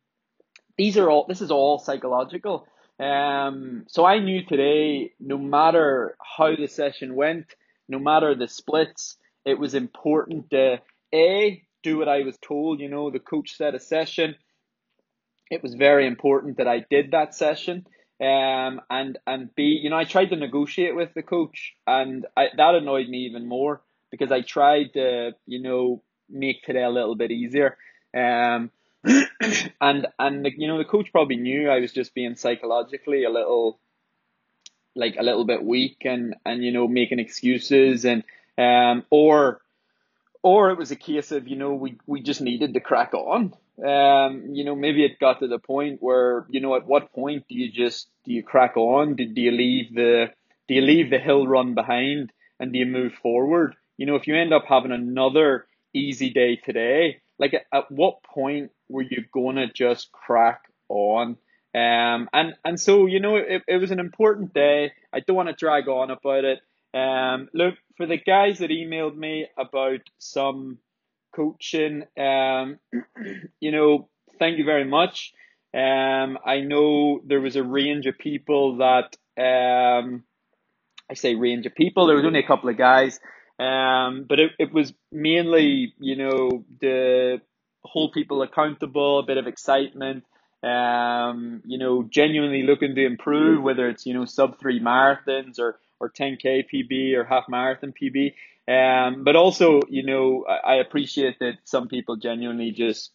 these 0.77 0.97
are 0.97 1.11
all 1.11 1.27
this 1.29 1.41
is 1.41 1.51
all 1.51 1.79
psychological. 1.79 2.67
Um, 3.01 3.85
so 3.89 4.05
I 4.05 4.21
knew 4.21 4.45
today, 4.45 5.13
no 5.19 5.37
matter 5.37 6.17
how 6.37 6.55
the 6.55 6.69
session 6.69 7.15
went, 7.17 7.47
no 7.89 7.99
matter 7.99 8.35
the 8.35 8.49
splits, 8.49 9.17
it 9.45 9.59
was 9.59 9.75
important 9.75 10.51
to 10.51 10.81
a 11.13 11.63
do 11.83 11.99
what 11.99 12.09
I 12.09 12.23
was 12.23 12.37
told. 12.39 12.81
You 12.81 12.89
know, 12.89 13.11
the 13.11 13.19
coach 13.19 13.57
said 13.57 13.75
a 13.75 13.81
session. 13.81 14.37
It 15.51 15.63
was 15.63 15.75
very 15.75 16.07
important 16.07 16.57
that 16.57 16.69
I 16.69 16.85
did 16.91 17.11
that 17.11 17.35
session. 17.35 17.87
Um, 18.21 18.81
and 18.89 19.19
and 19.27 19.55
B, 19.55 19.79
you 19.83 19.91
know, 19.91 19.97
I 19.97 20.05
tried 20.05 20.31
to 20.31 20.37
negotiate 20.37 20.95
with 20.95 21.13
the 21.15 21.23
coach, 21.23 21.75
and 21.87 22.27
I, 22.37 22.47
that 22.57 22.75
annoyed 22.75 23.09
me 23.09 23.27
even 23.27 23.47
more 23.49 23.83
because 24.11 24.31
I 24.31 24.41
tried 24.41 24.93
to, 24.95 25.33
you 25.47 25.61
know, 25.61 26.03
make 26.31 26.63
today 26.63 26.85
a 26.85 26.91
little 26.91 27.17
bit 27.17 27.33
easier. 27.33 27.77
Um, 28.17 28.71
and 29.81 30.07
and 30.19 30.45
the, 30.45 30.51
you 30.57 30.67
know 30.67 30.79
the 30.79 30.85
coach 30.85 31.13
probably 31.13 31.37
knew 31.37 31.69
I 31.69 31.81
was 31.81 31.93
just 31.93 32.15
being 32.15 32.37
psychologically 32.37 33.25
a 33.25 33.31
little 33.31 33.79
like 34.95 35.17
a 35.19 35.23
little 35.23 35.45
bit 35.45 35.63
weak 35.63 35.99
and 36.05 36.35
and 36.45 36.65
you 36.65 36.73
know 36.73 36.89
making 36.89 37.19
excuses 37.19 38.05
and 38.05 38.25
um 38.57 39.05
or 39.11 39.61
or 40.43 40.71
it 40.71 40.79
was 40.79 40.91
a 40.91 40.97
case 40.97 41.33
of 41.33 41.49
you 41.49 41.57
know 41.57 41.75
we 41.75 41.99
we 42.07 42.23
just 42.23 42.41
needed 42.41 42.75
to 42.75 42.81
crack 42.81 43.13
on. 43.13 43.55
Um 43.85 44.55
you 44.55 44.65
know 44.65 44.75
maybe 44.75 45.05
it 45.05 45.19
got 45.19 45.41
to 45.41 45.49
the 45.49 45.59
point 45.59 46.03
where 46.03 46.47
you 46.49 46.61
know 46.61 46.75
at 46.77 46.87
what 46.87 47.13
point 47.13 47.45
do 47.49 47.55
you 47.55 47.71
just 47.71 48.09
do 48.25 48.33
you 48.33 48.43
crack 48.43 48.77
on? 48.77 49.17
Do, 49.17 49.27
do 49.27 49.41
you 49.41 49.51
leave 49.51 49.95
the 49.95 50.29
do 50.67 50.75
you 50.75 50.83
leave 50.83 51.11
the 51.11 51.19
hill 51.19 51.47
run 51.47 51.75
behind 51.75 52.33
and 52.59 52.73
do 52.73 52.79
you 52.79 52.87
move 52.87 53.13
forward? 53.15 53.75
You 53.99 54.07
know 54.07 54.15
if 54.17 54.27
you 54.27 54.35
end 54.35 54.55
up 54.55 54.65
having 54.67 54.93
another 54.93 55.67
easy 55.93 56.31
day 56.31 56.57
today 56.57 57.21
like 57.39 57.55
at, 57.55 57.67
at 57.73 57.91
what 57.91 58.23
point 58.23 58.71
were 58.89 59.03
you 59.03 59.25
gonna 59.33 59.71
just 59.73 60.13
crack 60.13 60.63
on? 60.89 61.37
Um, 61.75 62.29
and 62.33 62.55
and 62.65 62.79
so 62.79 63.07
you 63.07 63.21
know 63.21 63.37
it, 63.37 63.63
it 63.67 63.79
was 63.79 63.91
an 63.91 64.01
important 64.01 64.55
day. 64.55 64.93
I 65.13 65.21
don't 65.21 65.37
want 65.37 65.49
to 65.49 65.55
drag 65.55 65.89
on 65.89 66.11
about 66.11 66.45
it. 66.45 66.61
Um, 66.97 67.49
look 67.53 67.75
for 67.97 68.07
the 68.07 68.19
guys 68.19 68.59
that 68.59 68.71
emailed 68.71 69.17
me 69.17 69.47
about 69.59 70.01
some 70.19 70.79
coaching. 71.35 72.05
Um, 72.19 72.79
you 73.61 73.73
know, 73.73 74.09
thank 74.39 74.59
you 74.59 74.65
very 74.65 74.85
much. 74.85 75.33
Um, 75.75 76.39
I 76.47 76.61
know 76.61 77.21
there 77.27 77.41
was 77.41 77.57
a 77.57 77.65
range 77.65 78.07
of 78.07 78.17
people 78.17 78.77
that 78.79 79.17
um, 79.37 80.23
I 81.11 81.15
say 81.15 81.35
range 81.35 81.67
of 81.67 81.75
people. 81.75 82.07
There 82.07 82.17
was 82.17 82.25
only 82.25 82.39
a 82.39 82.47
couple 82.47 82.71
of 82.71 82.79
guys 82.79 83.19
um, 83.59 84.27
but 84.29 84.41
it, 84.41 84.53
it 84.59 84.73
was 84.73 84.93
mainly, 85.13 85.95
you 85.99 86.17
know, 86.17 86.65
the 86.81 87.41
hold 87.85 88.13
people 88.13 88.43
accountable, 88.43 89.19
a 89.19 89.23
bit 89.23 89.37
of 89.37 89.47
excitement, 89.47 90.25
um, 90.63 91.63
you 91.67 91.79
know, 91.79 92.03
genuinely 92.03 92.63
looking 92.63 92.95
to 92.95 93.05
improve, 93.05 93.63
whether 93.63 93.89
it's, 93.89 94.07
you 94.07 94.15
know, 94.15 94.25
sub 94.25 94.59
three 94.59 94.81
marathons 94.81 95.59
or, 95.59 95.79
or 96.01 96.11
10K 96.11 96.65
PB 96.73 97.15
or 97.15 97.25
half 97.25 97.45
marathon 97.49 97.93
PB. 97.93 98.35
Um, 98.67 99.25
but 99.25 99.37
also, 99.37 99.83
you 99.91 100.05
know, 100.05 100.47
I, 100.49 100.75
I 100.75 100.77
appreciate 100.77 101.39
that 101.41 101.59
some 101.65 101.89
people 101.89 102.17
genuinely 102.17 102.71
just 102.71 103.11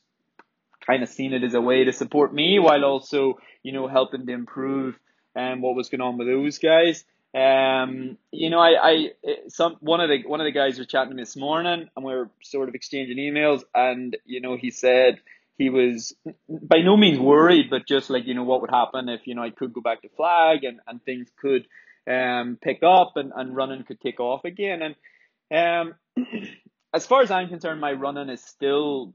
kind 0.86 1.02
of 1.02 1.10
seen 1.10 1.34
it 1.34 1.44
as 1.44 1.56
a 1.56 1.62
way 1.62 1.86
to 1.86 1.94
support 1.94 2.34
me 2.34 2.60
while 2.60 2.86
also, 2.86 3.40
you 3.64 3.72
know, 3.72 3.88
helping 3.88 4.28
to 4.28 4.32
improve 4.32 4.98
um, 5.36 5.62
what 5.62 5.76
was 5.76 5.90
going 5.90 6.02
on 6.02 6.18
with 6.18 6.28
those 6.28 6.60
guys. 6.60 7.04
Um, 7.36 8.18
you 8.32 8.50
know, 8.50 8.60
I, 8.60 8.90
I, 8.90 9.10
some 9.50 9.78
one 9.82 10.02
of 10.02 10.10
the 10.10 10.28
one 10.28 10.42
of 10.42 10.46
the 10.46 10.52
guys 10.52 10.80
was 10.80 10.88
chatting 10.88 11.10
to 11.10 11.16
me 11.16 11.22
this 11.22 11.36
morning, 11.36 11.90
and 11.96 12.06
we 12.06 12.14
were 12.14 12.30
sort 12.42 12.70
of 12.70 12.76
exchanging 12.76 13.18
emails, 13.18 13.62
and 13.74 14.18
you 14.26 14.42
know, 14.42 14.58
he 14.58 14.72
said 14.72 15.20
he 15.58 15.70
was 15.70 16.16
by 16.50 16.82
no 16.82 16.98
means 16.98 17.20
worried, 17.20 17.70
but 17.70 17.88
just 17.88 18.10
like 18.10 18.26
you 18.26 18.34
know, 18.34 18.44
what 18.44 18.62
would 18.62 18.72
happen 18.72 19.10
if 19.10 19.28
you 19.28 19.36
know 19.36 19.44
I 19.44 19.52
could 19.52 19.74
go 19.74 19.82
back 19.82 20.02
to 20.02 20.10
flag 20.10 20.64
and 20.64 20.80
and 20.88 21.04
things 21.04 21.30
could 21.40 21.68
um 22.10 22.58
pick 22.60 22.82
up 22.82 23.14
and 23.16 23.32
and 23.36 23.56
running 23.56 23.84
could 23.84 24.02
take 24.02 24.20
off 24.20 24.44
again, 24.46 24.82
and 24.82 24.96
um, 25.52 25.96
as 26.94 27.06
far 27.06 27.22
as 27.22 27.32
I'm 27.32 27.50
concerned, 27.50 27.82
my 27.82 27.94
running 27.94 28.30
is 28.30 28.44
still 28.44 29.14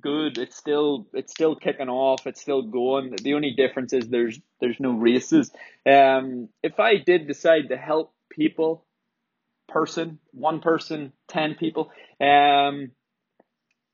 good. 0.00 0.38
It's 0.38 0.56
still 0.56 1.06
it's 1.12 1.32
still 1.32 1.54
kicking 1.56 1.88
off. 1.88 2.26
It's 2.26 2.40
still 2.40 2.62
going. 2.62 3.14
The 3.22 3.34
only 3.34 3.52
difference 3.52 3.92
is 3.92 4.08
there's 4.08 4.40
there's 4.60 4.80
no 4.80 4.92
races. 4.92 5.50
Um, 5.86 6.48
if 6.62 6.78
I 6.80 6.96
did 6.96 7.26
decide 7.26 7.68
to 7.68 7.76
help 7.76 8.12
people, 8.30 8.84
person, 9.68 10.18
one 10.32 10.60
person, 10.60 11.12
ten 11.28 11.54
people, 11.54 11.90
um, 12.20 12.90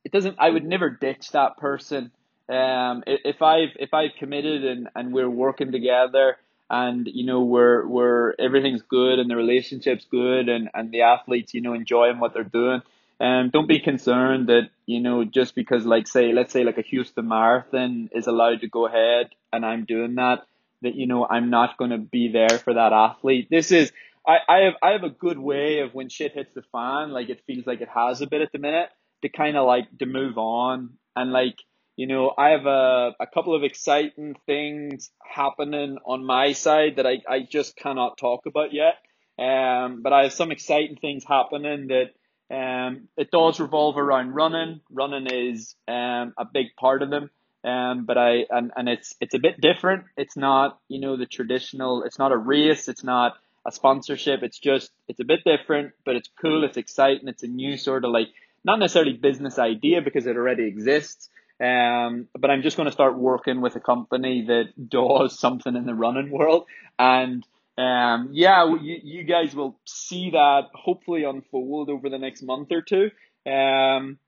it 0.04 0.12
doesn't. 0.12 0.36
I 0.38 0.50
would 0.50 0.64
never 0.64 0.90
ditch 0.90 1.30
that 1.32 1.56
person. 1.58 2.10
Um, 2.48 3.04
if 3.06 3.40
I've 3.40 3.76
if 3.78 3.94
I've 3.94 4.12
committed 4.18 4.64
and 4.64 4.88
and 4.94 5.12
we're 5.12 5.30
working 5.30 5.72
together 5.72 6.36
and 6.68 7.06
you 7.06 7.24
know 7.24 7.42
we're 7.42 7.86
we're 7.86 8.34
everything's 8.38 8.82
good 8.82 9.18
and 9.18 9.30
the 9.30 9.36
relationship's 9.36 10.06
good 10.10 10.48
and 10.48 10.70
and 10.74 10.90
the 10.90 11.02
athletes 11.02 11.54
you 11.54 11.60
know 11.60 11.74
enjoying 11.74 12.18
what 12.18 12.34
they're 12.34 12.42
doing 12.42 12.82
um, 13.20 13.50
don't 13.50 13.68
be 13.68 13.78
concerned 13.78 14.48
that, 14.48 14.70
you 14.86 15.00
know, 15.00 15.24
just 15.24 15.54
because 15.54 15.86
like 15.86 16.08
say, 16.08 16.32
let's 16.32 16.52
say 16.52 16.64
like 16.64 16.78
a 16.78 16.82
Houston 16.82 17.28
Marathon 17.28 18.08
is 18.12 18.26
allowed 18.26 18.62
to 18.62 18.68
go 18.68 18.86
ahead 18.86 19.30
and 19.52 19.64
I'm 19.64 19.84
doing 19.84 20.16
that, 20.16 20.40
that, 20.82 20.94
you 20.94 21.06
know, 21.06 21.26
I'm 21.28 21.50
not 21.50 21.76
going 21.78 21.90
to 21.90 21.98
be 21.98 22.32
there 22.32 22.58
for 22.58 22.74
that 22.74 22.92
athlete. 22.92 23.48
This 23.50 23.70
is, 23.70 23.92
I, 24.26 24.38
I 24.48 24.58
have, 24.64 24.74
I 24.82 24.90
have 24.90 25.04
a 25.04 25.10
good 25.10 25.38
way 25.38 25.80
of 25.80 25.94
when 25.94 26.08
shit 26.08 26.32
hits 26.32 26.52
the 26.54 26.62
fan, 26.72 27.10
like 27.10 27.28
it 27.28 27.42
feels 27.46 27.66
like 27.66 27.80
it 27.80 27.88
has 27.94 28.20
a 28.20 28.26
bit 28.26 28.42
at 28.42 28.50
the 28.52 28.58
minute 28.58 28.88
to 29.22 29.28
kind 29.28 29.56
of 29.56 29.66
like 29.66 29.86
to 29.98 30.06
move 30.06 30.36
on 30.36 30.90
and 31.14 31.32
like, 31.32 31.58
you 31.94 32.06
know, 32.06 32.32
I 32.36 32.50
have 32.50 32.66
a, 32.66 33.12
a 33.20 33.26
couple 33.32 33.54
of 33.54 33.62
exciting 33.62 34.34
things 34.46 35.10
happening 35.24 35.98
on 36.04 36.24
my 36.24 36.52
side 36.52 36.96
that 36.96 37.06
I, 37.06 37.18
I 37.28 37.46
just 37.48 37.76
cannot 37.76 38.18
talk 38.18 38.46
about 38.46 38.72
yet. 38.72 38.94
Um, 39.38 40.02
but 40.02 40.12
I 40.12 40.24
have 40.24 40.32
some 40.32 40.50
exciting 40.50 40.96
things 40.96 41.24
happening 41.24 41.88
that, 41.88 42.06
um, 42.52 43.08
it 43.16 43.30
does 43.30 43.58
revolve 43.58 43.96
around 43.96 44.32
running. 44.32 44.80
Running 44.90 45.26
is 45.26 45.74
um, 45.88 46.34
a 46.36 46.44
big 46.44 46.76
part 46.76 47.02
of 47.02 47.10
them. 47.10 47.30
Um, 47.64 48.04
but 48.04 48.18
I 48.18 48.44
and, 48.50 48.72
and 48.76 48.88
it's 48.88 49.14
it's 49.20 49.34
a 49.34 49.38
bit 49.38 49.60
different. 49.60 50.04
It's 50.16 50.36
not 50.36 50.78
you 50.88 51.00
know 51.00 51.16
the 51.16 51.26
traditional. 51.26 52.02
It's 52.02 52.18
not 52.18 52.32
a 52.32 52.36
race. 52.36 52.88
It's 52.88 53.04
not 53.04 53.36
a 53.64 53.72
sponsorship. 53.72 54.42
It's 54.42 54.58
just 54.58 54.90
it's 55.08 55.20
a 55.20 55.24
bit 55.24 55.40
different, 55.44 55.92
but 56.04 56.16
it's 56.16 56.28
cool. 56.40 56.64
It's 56.64 56.76
exciting. 56.76 57.28
It's 57.28 57.42
a 57.42 57.48
new 57.48 57.76
sort 57.76 58.04
of 58.04 58.10
like 58.10 58.28
not 58.64 58.78
necessarily 58.78 59.14
business 59.14 59.58
idea 59.58 60.02
because 60.02 60.26
it 60.26 60.36
already 60.36 60.64
exists. 60.64 61.30
Um, 61.60 62.28
but 62.36 62.50
I'm 62.50 62.62
just 62.62 62.76
going 62.76 62.86
to 62.86 62.92
start 62.92 63.16
working 63.16 63.60
with 63.60 63.76
a 63.76 63.80
company 63.80 64.46
that 64.46 64.88
does 64.88 65.38
something 65.38 65.76
in 65.76 65.86
the 65.86 65.94
running 65.94 66.30
world, 66.30 66.66
and 66.98 67.46
um, 67.78 68.30
yeah, 68.32 68.66
you, 68.66 69.00
you 69.02 69.24
guys 69.24 69.54
will 69.54 69.78
see 69.86 70.30
that 70.30 70.68
hopefully 70.74 71.24
unfold 71.24 71.88
over 71.88 72.10
the 72.10 72.18
next 72.18 72.42
month 72.42 72.68
or 72.70 72.82
two. 72.82 73.10
Um, 73.50 74.18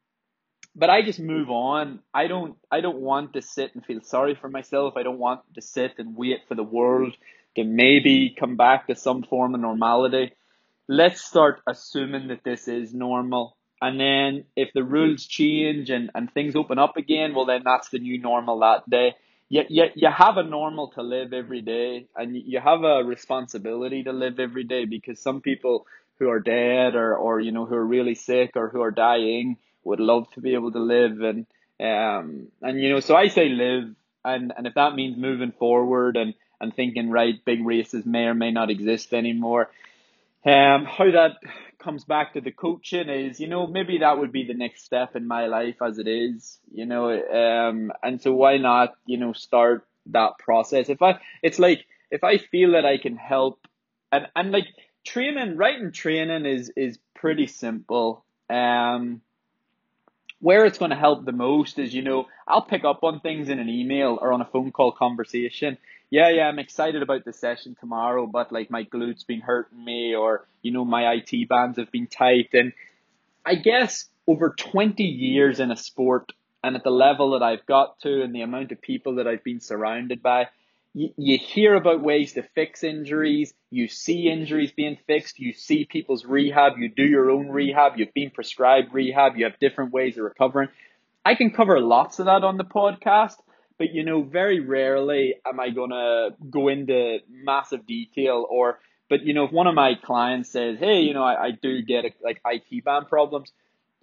but 0.75 0.91
I 0.91 1.03
just 1.03 1.21
move 1.21 1.51
on. 1.51 2.01
I 2.13 2.27
don't, 2.27 2.57
I 2.71 2.81
don't 2.81 3.01
want 3.01 3.35
to 3.35 3.43
sit 3.43 3.75
and 3.75 3.85
feel 3.85 4.01
sorry 4.01 4.35
for 4.35 4.49
myself. 4.49 4.95
I 4.97 5.03
don't 5.03 5.19
want 5.19 5.43
to 5.55 5.63
sit 5.63 5.93
and 5.99 6.17
wait 6.17 6.41
for 6.49 6.55
the 6.55 6.65
world 6.65 7.15
to 7.57 7.65
maybe 7.65 8.35
come 8.39 8.57
back 8.57 8.89
to 8.89 8.97
some 8.97 9.23
form 9.23 9.55
of 9.55 9.61
normality. 9.61 10.33
Let's 10.89 11.21
start 11.21 11.61
assuming 11.67 12.29
that 12.29 12.45
this 12.45 12.67
is 12.67 12.93
normal. 12.93 13.57
And 13.81 14.01
then 14.01 14.45
if 14.57 14.71
the 14.75 14.83
rules 14.83 15.27
change 15.27 15.91
and, 15.91 16.11
and 16.15 16.33
things 16.33 16.57
open 16.57 16.79
up 16.79 16.97
again, 16.97 17.35
well, 17.35 17.47
then 17.47 17.63
that's 17.65 17.91
the 17.91 17.99
new 17.99 18.21
normal 18.21 18.61
that 18.61 18.89
day 18.89 19.15
you, 19.55 19.63
you, 19.69 19.85
you 19.95 20.11
have 20.11 20.37
a 20.37 20.43
normal 20.43 20.89
to 20.89 21.03
live 21.03 21.33
every 21.33 21.63
day 21.63 22.07
and 22.17 22.37
you 22.37 22.59
have 22.59 22.83
a 22.83 23.05
responsibility 23.05 24.03
to 24.03 24.13
live 24.13 24.41
every 24.41 24.65
day 24.65 24.85
because 24.85 25.21
some 25.21 25.41
people 25.41 25.87
who 26.19 26.29
are 26.29 26.41
dead 26.41 26.97
or, 26.97 27.17
or 27.17 27.39
you 27.39 27.53
know 27.53 27.65
who 27.65 27.77
are 27.77 27.87
really 27.87 28.17
sick 28.17 28.53
or 28.57 28.69
who 28.69 28.81
are 28.83 28.91
dying 28.91 29.57
would 29.85 30.01
love 30.01 30.29
to 30.33 30.41
be 30.41 30.55
able 30.55 30.73
to 30.73 30.81
live. 30.81 31.21
And 31.21 31.47
um 31.79 32.49
and 32.63 32.81
you 32.81 32.91
know 32.91 33.01
so 33.01 33.15
I 33.15 33.29
say 33.29 33.49
live 33.49 33.95
and 34.25 34.53
and 34.57 34.67
if 34.67 34.75
that 34.75 34.97
means 34.97 35.17
moving 35.17 35.53
forward 35.53 36.17
and 36.17 36.35
and 36.61 36.75
thinking 36.75 37.11
right 37.11 37.45
big 37.45 37.65
races 37.65 38.05
may 38.05 38.25
or 38.25 38.35
may 38.35 38.51
not 38.51 38.71
exist 38.71 39.13
anymore 39.15 39.71
um 40.47 40.85
how 40.85 41.11
that 41.11 41.37
comes 41.85 42.05
back 42.05 42.33
to 42.33 42.41
the 42.41 42.51
coaching 42.51 43.09
is, 43.11 43.39
you 43.39 43.47
know, 43.47 43.67
maybe 43.67 43.99
that 43.99 44.19
would 44.19 44.33
be 44.33 44.45
the 44.47 44.55
next 44.55 44.85
step 44.85 45.15
in 45.15 45.27
my 45.27 45.47
life 45.47 45.77
as 45.83 45.99
it 45.99 46.09
is, 46.09 46.59
you 46.73 46.87
know, 46.87 47.11
um, 47.11 47.93
and 48.03 48.21
so 48.23 48.33
why 48.33 48.57
not, 48.57 48.95
you 49.05 49.19
know, 49.19 49.33
start 49.35 49.87
that 50.07 50.39
process? 50.39 50.89
If 50.89 51.03
I, 51.03 51.19
it's 51.43 51.59
like, 51.59 51.85
if 52.11 52.25
I 52.25 52.39
feel 52.39 52.73
that 52.73 52.87
I 52.87 52.97
can 52.97 53.17
help 53.17 53.67
and, 54.11 54.27
and 54.35 54.51
like 54.51 54.67
training, 55.05 55.57
writing 55.59 55.93
training 55.93 56.47
is, 56.47 56.73
is 56.75 56.99
pretty 57.15 57.47
simple. 57.47 58.25
Um, 58.49 59.21
where 60.41 60.67
it's 60.67 60.79
going 60.79 60.91
to 60.91 60.97
help 60.97 61.25
the 61.25 61.33
most 61.33 61.79
is, 61.79 61.95
you 61.95 62.03
know, 62.03 62.27
I'll 62.47 62.63
pick 62.67 62.85
up 62.85 63.03
on 63.03 63.21
things 63.21 63.49
in 63.49 63.59
an 63.59 63.69
email 63.69 64.19
or 64.21 64.33
on 64.33 64.43
a 64.43 64.47
phone 64.47 64.73
call 64.73 64.93
conversation 64.93 65.79
yeah, 66.15 66.31
yeah, 66.31 66.47
I'm 66.47 66.61
excited 66.61 67.03
about 67.03 67.25
the 67.25 67.33
session 67.33 67.77
tomorrow, 67.81 68.29
but 68.29 68.53
like 68.53 68.71
my 68.71 68.85
glutes 68.85 69.27
been 69.27 69.41
hurting 69.41 69.85
me 69.85 70.15
or, 70.15 70.47
you 70.63 70.71
know, 70.71 70.85
my 70.85 71.13
IT 71.15 71.49
bands 71.49 71.77
have 71.77 71.91
been 71.91 72.07
tight. 72.07 72.51
And 72.53 72.73
I 73.45 73.57
guess 73.57 74.05
over 74.25 74.51
20 74.51 75.03
years 75.03 75.59
in 75.59 75.73
a 75.73 75.77
sport 75.77 76.31
and 76.63 76.77
at 76.77 76.85
the 76.85 76.91
level 76.91 77.33
that 77.33 77.43
I've 77.43 77.67
got 77.67 77.99
to 78.03 78.23
and 78.23 78.33
the 78.33 78.43
amount 78.43 78.71
of 78.71 78.81
people 78.81 79.17
that 79.17 79.27
I've 79.27 79.43
been 79.43 79.59
surrounded 79.59 80.23
by, 80.23 80.47
you, 80.93 81.09
you 81.17 81.37
hear 81.37 81.75
about 81.75 82.01
ways 82.01 82.35
to 82.35 82.45
fix 82.55 82.85
injuries. 82.85 83.53
You 83.71 83.89
see 83.89 84.29
injuries 84.31 84.71
being 84.71 84.99
fixed. 85.09 85.41
You 85.41 85.53
see 85.53 85.85
people's 85.85 86.25
rehab. 86.25 86.79
You 86.79 86.91
do 86.91 87.03
your 87.03 87.29
own 87.29 87.49
rehab. 87.49 87.95
You've 87.97 88.15
been 88.15 88.31
prescribed 88.31 88.95
rehab. 88.95 89.37
You 89.37 89.47
have 89.47 89.59
different 89.59 89.93
ways 89.93 90.17
of 90.17 90.23
recovering. 90.23 90.69
I 91.25 91.35
can 91.35 91.51
cover 91.51 91.81
lots 91.81 92.21
of 92.21 92.27
that 92.27 92.45
on 92.45 92.57
the 92.57 92.65
podcast, 92.65 93.35
but 93.79 93.93
you 93.93 94.05
know, 94.05 94.23
very 94.23 94.61
rarely 94.61 95.35
am 95.47 95.61
I 95.61 95.71
gonna 95.71 96.31
go 96.51 96.69
into 96.69 97.19
massive 97.29 97.87
detail 97.87 98.47
or. 98.49 98.81
But 99.11 99.23
you 99.23 99.35
know, 99.35 99.45
if 99.45 99.53
one 99.53 99.67
of 99.67 99.75
my 99.75 99.97
clients 100.03 100.49
says, 100.51 100.79
"Hey, 100.79 101.01
you 101.01 101.13
know, 101.13 101.23
I, 101.23 101.47
I 101.47 101.51
do 101.51 101.83
get 101.83 102.07
a, 102.07 102.11
like 102.23 102.41
IT 102.47 102.83
band 102.85 103.09
problems," 103.09 103.53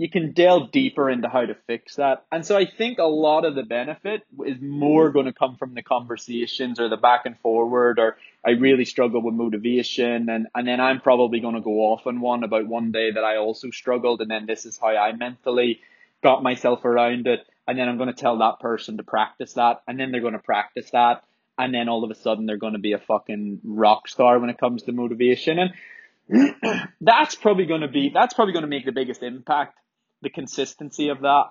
you 0.02 0.10
can 0.10 0.32
delve 0.32 0.72
deeper 0.72 1.12
into 1.12 1.30
how 1.30 1.46
to 1.46 1.54
fix 1.68 1.98
that. 1.98 2.26
And 2.32 2.44
so 2.44 2.58
I 2.58 2.66
think 2.66 2.98
a 2.98 3.04
lot 3.04 3.46
of 3.46 3.54
the 3.54 3.62
benefit 3.62 4.24
is 4.48 4.60
more 4.60 5.12
going 5.12 5.28
to 5.28 5.32
come 5.32 5.58
from 5.58 5.76
the 5.76 5.84
conversations 5.84 6.80
or 6.80 6.90
the 6.90 6.98
back 6.98 7.28
and 7.28 7.38
forward 7.38 8.00
or 8.00 8.18
I 8.44 8.52
really 8.52 8.86
struggle 8.86 9.22
with 9.22 9.36
motivation 9.36 10.28
and, 10.28 10.48
and 10.56 10.68
then 10.68 10.82
I'm 10.82 11.02
probably 11.02 11.40
going 11.40 11.54
to 11.54 11.62
go 11.62 11.92
off 11.92 12.08
on 12.08 12.20
one 12.20 12.44
about 12.44 12.66
one 12.66 12.92
day 12.92 13.12
that 13.12 13.24
I 13.24 13.38
also 13.38 13.70
struggled 13.70 14.22
and 14.22 14.32
then 14.32 14.48
this 14.48 14.66
is 14.66 14.76
how 14.76 14.88
I 14.88 15.12
mentally 15.12 15.82
got 16.24 16.42
myself 16.42 16.84
around 16.84 17.28
it 17.28 17.42
and 17.68 17.78
then 17.78 17.88
I'm 17.88 17.98
going 17.98 18.14
to 18.14 18.20
tell 18.20 18.40
that 18.40 18.60
person 18.60 18.98
to 18.98 19.04
practice 19.04 19.54
that, 19.54 19.82
and 19.88 20.00
then 20.00 20.12
they're 20.12 20.22
going 20.22 20.34
to 20.34 20.40
practice 20.40 20.90
that, 20.92 21.24
and 21.58 21.74
then 21.74 21.90
all 21.90 22.04
of 22.04 22.12
a 22.12 22.16
sudden 22.16 22.46
they're 22.46 22.58
going 22.58 22.74
to 22.74 22.80
be 22.80 22.94
a 22.94 23.00
fucking 23.00 23.62
rock 23.64 24.08
star 24.08 24.40
when 24.40 24.50
it 24.50 24.58
comes 24.58 24.84
to 24.84 24.92
motivation, 24.92 25.60
and 25.60 26.56
that's 27.02 27.36
probably 27.36 27.66
going 27.66 27.82
to 27.82 27.88
be 27.88 28.12
that's 28.14 28.34
probably 28.34 28.54
going 28.54 28.64
to 28.64 28.70
make 28.70 28.86
the 28.86 28.92
biggest 28.92 29.24
impact, 29.24 29.78
the 30.22 30.30
consistency 30.30 31.10
of 31.10 31.22
that, 31.22 31.46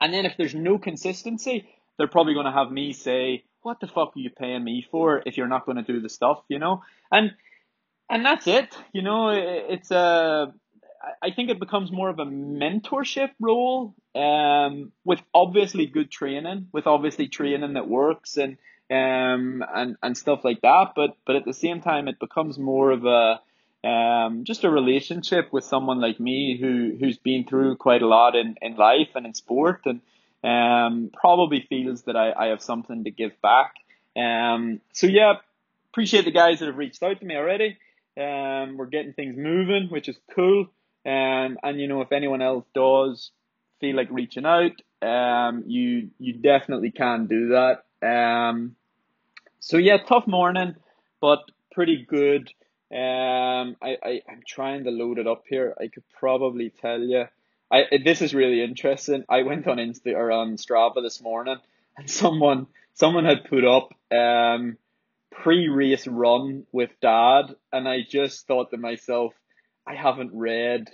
and 0.00 0.12
then 0.12 0.26
if 0.26 0.36
there's 0.36 0.54
no 0.54 0.78
consistency, 0.78 1.68
they're 1.96 2.08
probably 2.08 2.34
going 2.34 2.46
to 2.46 2.52
have 2.52 2.70
me 2.70 2.92
say, 2.92 3.44
"What 3.62 3.80
the 3.80 3.86
fuck 3.86 4.16
are 4.16 4.20
you 4.20 4.30
paying 4.30 4.64
me 4.64 4.86
for 4.90 5.22
if 5.24 5.36
you're 5.36 5.48
not 5.48 5.66
going 5.66 5.76
to 5.76 5.82
do 5.82 6.00
the 6.00 6.08
stuff?" 6.10 6.42
You 6.48 6.58
know, 6.58 6.82
and 7.10 7.32
and 8.10 8.24
that's 8.24 8.46
it. 8.46 8.76
You 8.92 9.02
know, 9.02 9.30
it's 9.30 9.90
a 9.90 10.52
I 11.22 11.30
think 11.30 11.50
it 11.50 11.60
becomes 11.60 11.92
more 11.92 12.08
of 12.08 12.18
a 12.18 12.24
mentorship 12.24 13.30
role, 13.40 13.94
um, 14.14 14.92
with 15.04 15.20
obviously 15.34 15.86
good 15.86 16.10
training, 16.10 16.68
with 16.72 16.86
obviously 16.86 17.28
training 17.28 17.74
that 17.74 17.88
works 17.88 18.36
and 18.36 18.56
um 18.88 19.64
and 19.74 19.96
and 20.02 20.16
stuff 20.16 20.44
like 20.44 20.60
that. 20.62 20.92
But 20.94 21.16
but 21.26 21.36
at 21.36 21.44
the 21.44 21.52
same 21.52 21.80
time, 21.80 22.08
it 22.08 22.20
becomes 22.20 22.58
more 22.58 22.90
of 22.92 23.04
a 23.04 23.40
um 23.86 24.44
just 24.44 24.64
a 24.64 24.70
relationship 24.70 25.52
with 25.52 25.64
someone 25.64 26.00
like 26.00 26.20
me 26.20 26.56
who 26.60 26.96
who's 26.98 27.18
been 27.18 27.44
through 27.44 27.76
quite 27.76 28.02
a 28.02 28.06
lot 28.06 28.36
in 28.36 28.56
in 28.62 28.76
life 28.76 29.08
and 29.14 29.26
in 29.26 29.34
sport 29.34 29.82
and 29.86 30.00
um 30.44 31.10
probably 31.12 31.66
feels 31.68 32.02
that 32.02 32.16
I 32.16 32.32
I 32.32 32.46
have 32.46 32.62
something 32.62 33.04
to 33.04 33.10
give 33.10 33.32
back. 33.42 33.74
Um 34.16 34.80
so 34.92 35.06
yeah, 35.08 35.34
appreciate 35.92 36.24
the 36.24 36.30
guys 36.30 36.60
that 36.60 36.66
have 36.66 36.76
reached 36.76 37.02
out 37.02 37.18
to 37.20 37.26
me 37.26 37.36
already. 37.36 37.76
Um, 38.18 38.76
we're 38.76 38.86
getting 38.86 39.12
things 39.12 39.36
moving, 39.36 39.88
which 39.88 40.08
is 40.08 40.16
cool. 40.34 40.68
Um, 41.06 41.58
and 41.62 41.80
you 41.80 41.86
know, 41.86 42.00
if 42.00 42.10
anyone 42.10 42.42
else 42.42 42.64
does 42.74 43.30
feel 43.80 43.94
like 43.94 44.08
reaching 44.10 44.44
out, 44.44 44.72
um, 45.02 45.64
you 45.66 46.10
you 46.18 46.34
definitely 46.34 46.90
can 46.90 47.26
do 47.26 47.50
that. 47.50 47.84
Um, 48.06 48.74
so 49.60 49.76
yeah, 49.76 49.98
tough 49.98 50.26
morning, 50.26 50.74
but 51.20 51.40
pretty 51.72 52.04
good. 52.08 52.52
Um, 52.90 53.76
I, 53.82 53.96
I 54.02 54.22
I'm 54.28 54.42
trying 54.46 54.84
to 54.84 54.90
load 54.90 55.18
it 55.18 55.26
up 55.26 55.44
here. 55.48 55.74
I 55.80 55.88
could 55.88 56.04
probably 56.18 56.70
tell 56.70 57.00
you. 57.00 57.24
I 57.70 57.84
this 58.04 58.22
is 58.22 58.34
really 58.34 58.62
interesting. 58.62 59.24
I 59.28 59.42
went 59.42 59.66
on 59.66 59.78
Insta 59.78 60.14
or 60.14 60.32
on 60.32 60.56
Strava 60.56 61.02
this 61.02 61.20
morning, 61.20 61.56
and 61.96 62.10
someone 62.10 62.66
someone 62.94 63.24
had 63.24 63.44
put 63.44 63.64
up 63.64 63.90
um 64.12 64.76
pre-race 65.30 66.06
run 66.06 66.64
with 66.72 66.90
dad, 67.00 67.54
and 67.72 67.88
I 67.88 68.00
just 68.08 68.46
thought 68.46 68.70
to 68.70 68.76
myself, 68.76 69.34
I 69.86 69.94
haven't 69.94 70.32
read 70.34 70.90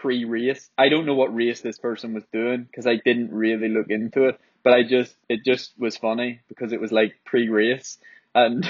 pre-race. 0.00 0.68
I 0.76 0.88
don't 0.88 1.06
know 1.06 1.14
what 1.14 1.34
race 1.34 1.60
this 1.60 1.78
person 1.78 2.14
was 2.14 2.24
doing 2.32 2.64
because 2.64 2.86
I 2.86 2.96
didn't 2.96 3.32
really 3.32 3.68
look 3.68 3.90
into 3.90 4.24
it, 4.24 4.40
but 4.62 4.72
I 4.72 4.82
just 4.82 5.16
it 5.28 5.44
just 5.44 5.72
was 5.78 5.96
funny 5.96 6.40
because 6.48 6.72
it 6.72 6.80
was 6.80 6.92
like 6.92 7.14
pre-race, 7.24 7.98
and 8.34 8.64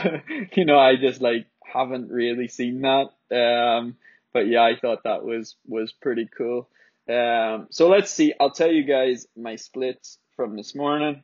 you 0.54 0.64
know 0.64 0.78
I 0.78 0.96
just 0.96 1.20
like 1.20 1.46
haven't 1.64 2.10
really 2.10 2.48
seen 2.48 2.82
that. 2.82 3.10
Um, 3.34 3.96
but 4.32 4.46
yeah, 4.46 4.62
I 4.62 4.76
thought 4.76 5.04
that 5.04 5.24
was 5.24 5.56
was 5.66 5.92
pretty 5.92 6.28
cool. 6.36 6.68
Um, 7.08 7.68
so 7.70 7.88
let's 7.88 8.10
see. 8.10 8.32
I'll 8.40 8.50
tell 8.50 8.70
you 8.70 8.84
guys 8.84 9.26
my 9.36 9.56
splits 9.56 10.18
from 10.36 10.56
this 10.56 10.74
morning. 10.74 11.22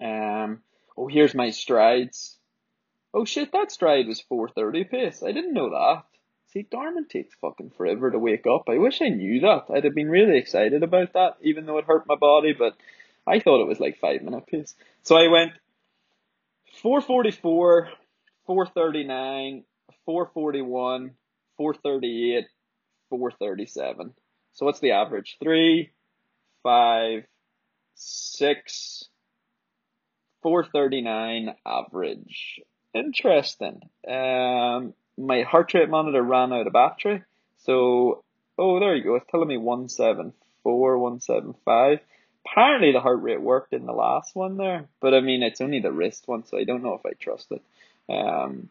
Um, 0.00 0.62
oh, 0.96 1.08
here's 1.08 1.34
my 1.34 1.50
strides. 1.50 2.36
Oh 3.12 3.24
shit, 3.24 3.52
that 3.52 3.72
stride 3.72 4.06
was 4.06 4.20
430 4.20 4.84
pace. 4.84 5.22
I 5.22 5.32
didn't 5.32 5.52
know 5.52 5.70
that. 5.70 6.04
See, 6.52 6.66
Garmin 6.70 7.08
takes 7.08 7.34
fucking 7.36 7.70
forever 7.76 8.10
to 8.10 8.18
wake 8.18 8.46
up. 8.46 8.68
I 8.68 8.78
wish 8.78 9.00
I 9.00 9.08
knew 9.08 9.40
that. 9.40 9.66
I'd 9.72 9.84
have 9.84 9.94
been 9.94 10.10
really 10.10 10.36
excited 10.36 10.82
about 10.82 11.12
that, 11.12 11.36
even 11.42 11.64
though 11.64 11.78
it 11.78 11.84
hurt 11.84 12.08
my 12.08 12.16
body, 12.16 12.52
but 12.52 12.76
I 13.24 13.38
thought 13.38 13.62
it 13.62 13.68
was 13.68 13.78
like 13.78 14.00
five 14.00 14.22
minute 14.22 14.46
pace. 14.48 14.74
So 15.04 15.16
I 15.16 15.28
went 15.28 15.52
444, 16.82 17.90
439, 18.46 19.64
441, 20.04 21.10
438, 21.56 22.44
437. 23.10 24.14
So 24.52 24.66
what's 24.66 24.80
the 24.80 24.92
average? 24.92 25.36
Three, 25.40 25.90
five, 26.64 27.24
six, 27.94 29.04
439 30.42 31.54
average. 31.64 32.60
Interesting. 32.92 33.82
Um, 34.08 34.94
my 35.20 35.42
heart 35.42 35.72
rate 35.74 35.88
monitor 35.88 36.22
ran 36.22 36.52
out 36.52 36.66
of 36.66 36.72
battery. 36.72 37.22
So, 37.64 38.22
oh, 38.58 38.80
there 38.80 38.94
you 38.94 39.04
go. 39.04 39.16
It's 39.16 39.30
telling 39.30 39.48
me 39.48 39.56
174, 39.56 40.98
175. 40.98 42.00
Apparently 42.46 42.92
the 42.92 43.00
heart 43.00 43.22
rate 43.22 43.40
worked 43.40 43.72
in 43.72 43.86
the 43.86 43.92
last 43.92 44.34
one 44.34 44.56
there, 44.56 44.86
but 45.00 45.14
I 45.14 45.20
mean, 45.20 45.42
it's 45.42 45.60
only 45.60 45.80
the 45.80 45.92
wrist 45.92 46.26
one, 46.26 46.46
so 46.46 46.56
I 46.56 46.64
don't 46.64 46.82
know 46.82 46.94
if 46.94 47.04
I 47.04 47.12
trust 47.12 47.52
it. 47.52 47.62
Um, 48.12 48.70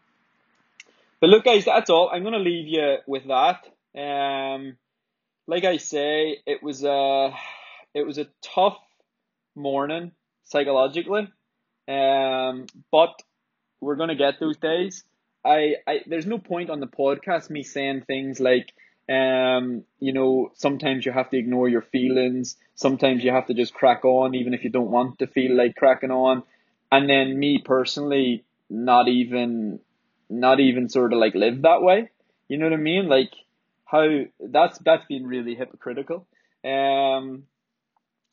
but 1.20 1.30
look, 1.30 1.44
guys, 1.44 1.64
that's 1.64 1.88
all. 1.88 2.10
I'm 2.12 2.22
going 2.22 2.34
to 2.34 2.40
leave 2.40 2.66
you 2.66 2.96
with 3.06 3.28
that. 3.28 3.66
Um, 3.96 4.76
like 5.46 5.64
I 5.64 5.76
say, 5.76 6.38
it 6.46 6.62
was 6.62 6.82
a, 6.82 7.32
it 7.94 8.06
was 8.06 8.18
a 8.18 8.26
tough 8.42 8.78
morning 9.54 10.12
psychologically. 10.44 11.28
Um, 11.86 12.66
but 12.90 13.22
we're 13.80 13.96
going 13.96 14.08
to 14.08 14.14
get 14.14 14.40
those 14.40 14.56
days. 14.56 15.04
I, 15.44 15.76
I 15.86 16.00
there's 16.06 16.26
no 16.26 16.38
point 16.38 16.70
on 16.70 16.80
the 16.80 16.86
podcast 16.86 17.50
me 17.50 17.62
saying 17.62 18.02
things 18.02 18.40
like 18.40 18.72
um 19.08 19.82
you 19.98 20.12
know 20.12 20.52
sometimes 20.54 21.04
you 21.04 21.12
have 21.12 21.30
to 21.30 21.38
ignore 21.38 21.68
your 21.68 21.82
feelings. 21.82 22.56
Sometimes 22.74 23.24
you 23.24 23.30
have 23.32 23.46
to 23.46 23.54
just 23.54 23.74
crack 23.74 24.04
on 24.04 24.34
even 24.34 24.54
if 24.54 24.64
you 24.64 24.70
don't 24.70 24.90
want 24.90 25.18
to 25.20 25.26
feel 25.26 25.56
like 25.56 25.76
cracking 25.76 26.10
on. 26.10 26.42
And 26.92 27.08
then 27.08 27.38
me 27.38 27.62
personally 27.64 28.44
not 28.68 29.08
even 29.08 29.80
not 30.28 30.60
even 30.60 30.88
sort 30.88 31.12
of 31.12 31.18
like 31.18 31.34
live 31.34 31.62
that 31.62 31.82
way. 31.82 32.10
You 32.48 32.58
know 32.58 32.66
what 32.66 32.74
i 32.74 32.76
mean? 32.76 33.08
Like 33.08 33.32
how 33.84 34.06
that's 34.38 34.78
that's 34.78 35.06
been 35.06 35.26
really 35.26 35.54
hypocritical. 35.54 36.26
Um 36.64 37.44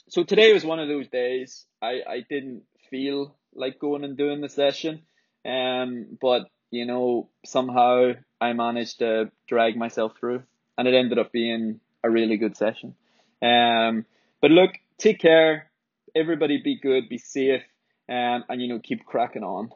so 0.09 0.23
today 0.23 0.53
was 0.53 0.63
one 0.63 0.79
of 0.79 0.87
those 0.87 1.07
days. 1.07 1.65
I 1.81 2.01
i 2.07 2.25
didn't 2.29 2.63
feel 2.89 3.35
like 3.53 3.79
going 3.79 4.03
and 4.03 4.17
doing 4.17 4.41
the 4.41 4.49
session. 4.49 5.01
Um, 5.45 6.17
but 6.19 6.49
you 6.71 6.85
know, 6.85 7.29
somehow 7.45 8.13
I 8.39 8.53
managed 8.53 8.99
to 8.99 9.31
drag 9.47 9.77
myself 9.77 10.13
through, 10.19 10.43
and 10.77 10.87
it 10.87 10.93
ended 10.93 11.17
up 11.19 11.31
being 11.31 11.79
a 12.03 12.09
really 12.09 12.37
good 12.37 12.55
session. 12.57 12.95
Um, 13.41 14.05
but 14.41 14.51
look, 14.51 14.71
take 14.97 15.19
care. 15.19 15.69
Everybody 16.15 16.61
be 16.61 16.79
good, 16.79 17.09
be 17.09 17.17
safe, 17.17 17.63
um, 18.09 18.43
and 18.49 18.61
you 18.61 18.67
know, 18.67 18.79
keep 18.79 19.05
cracking 19.05 19.43
on. 19.43 19.71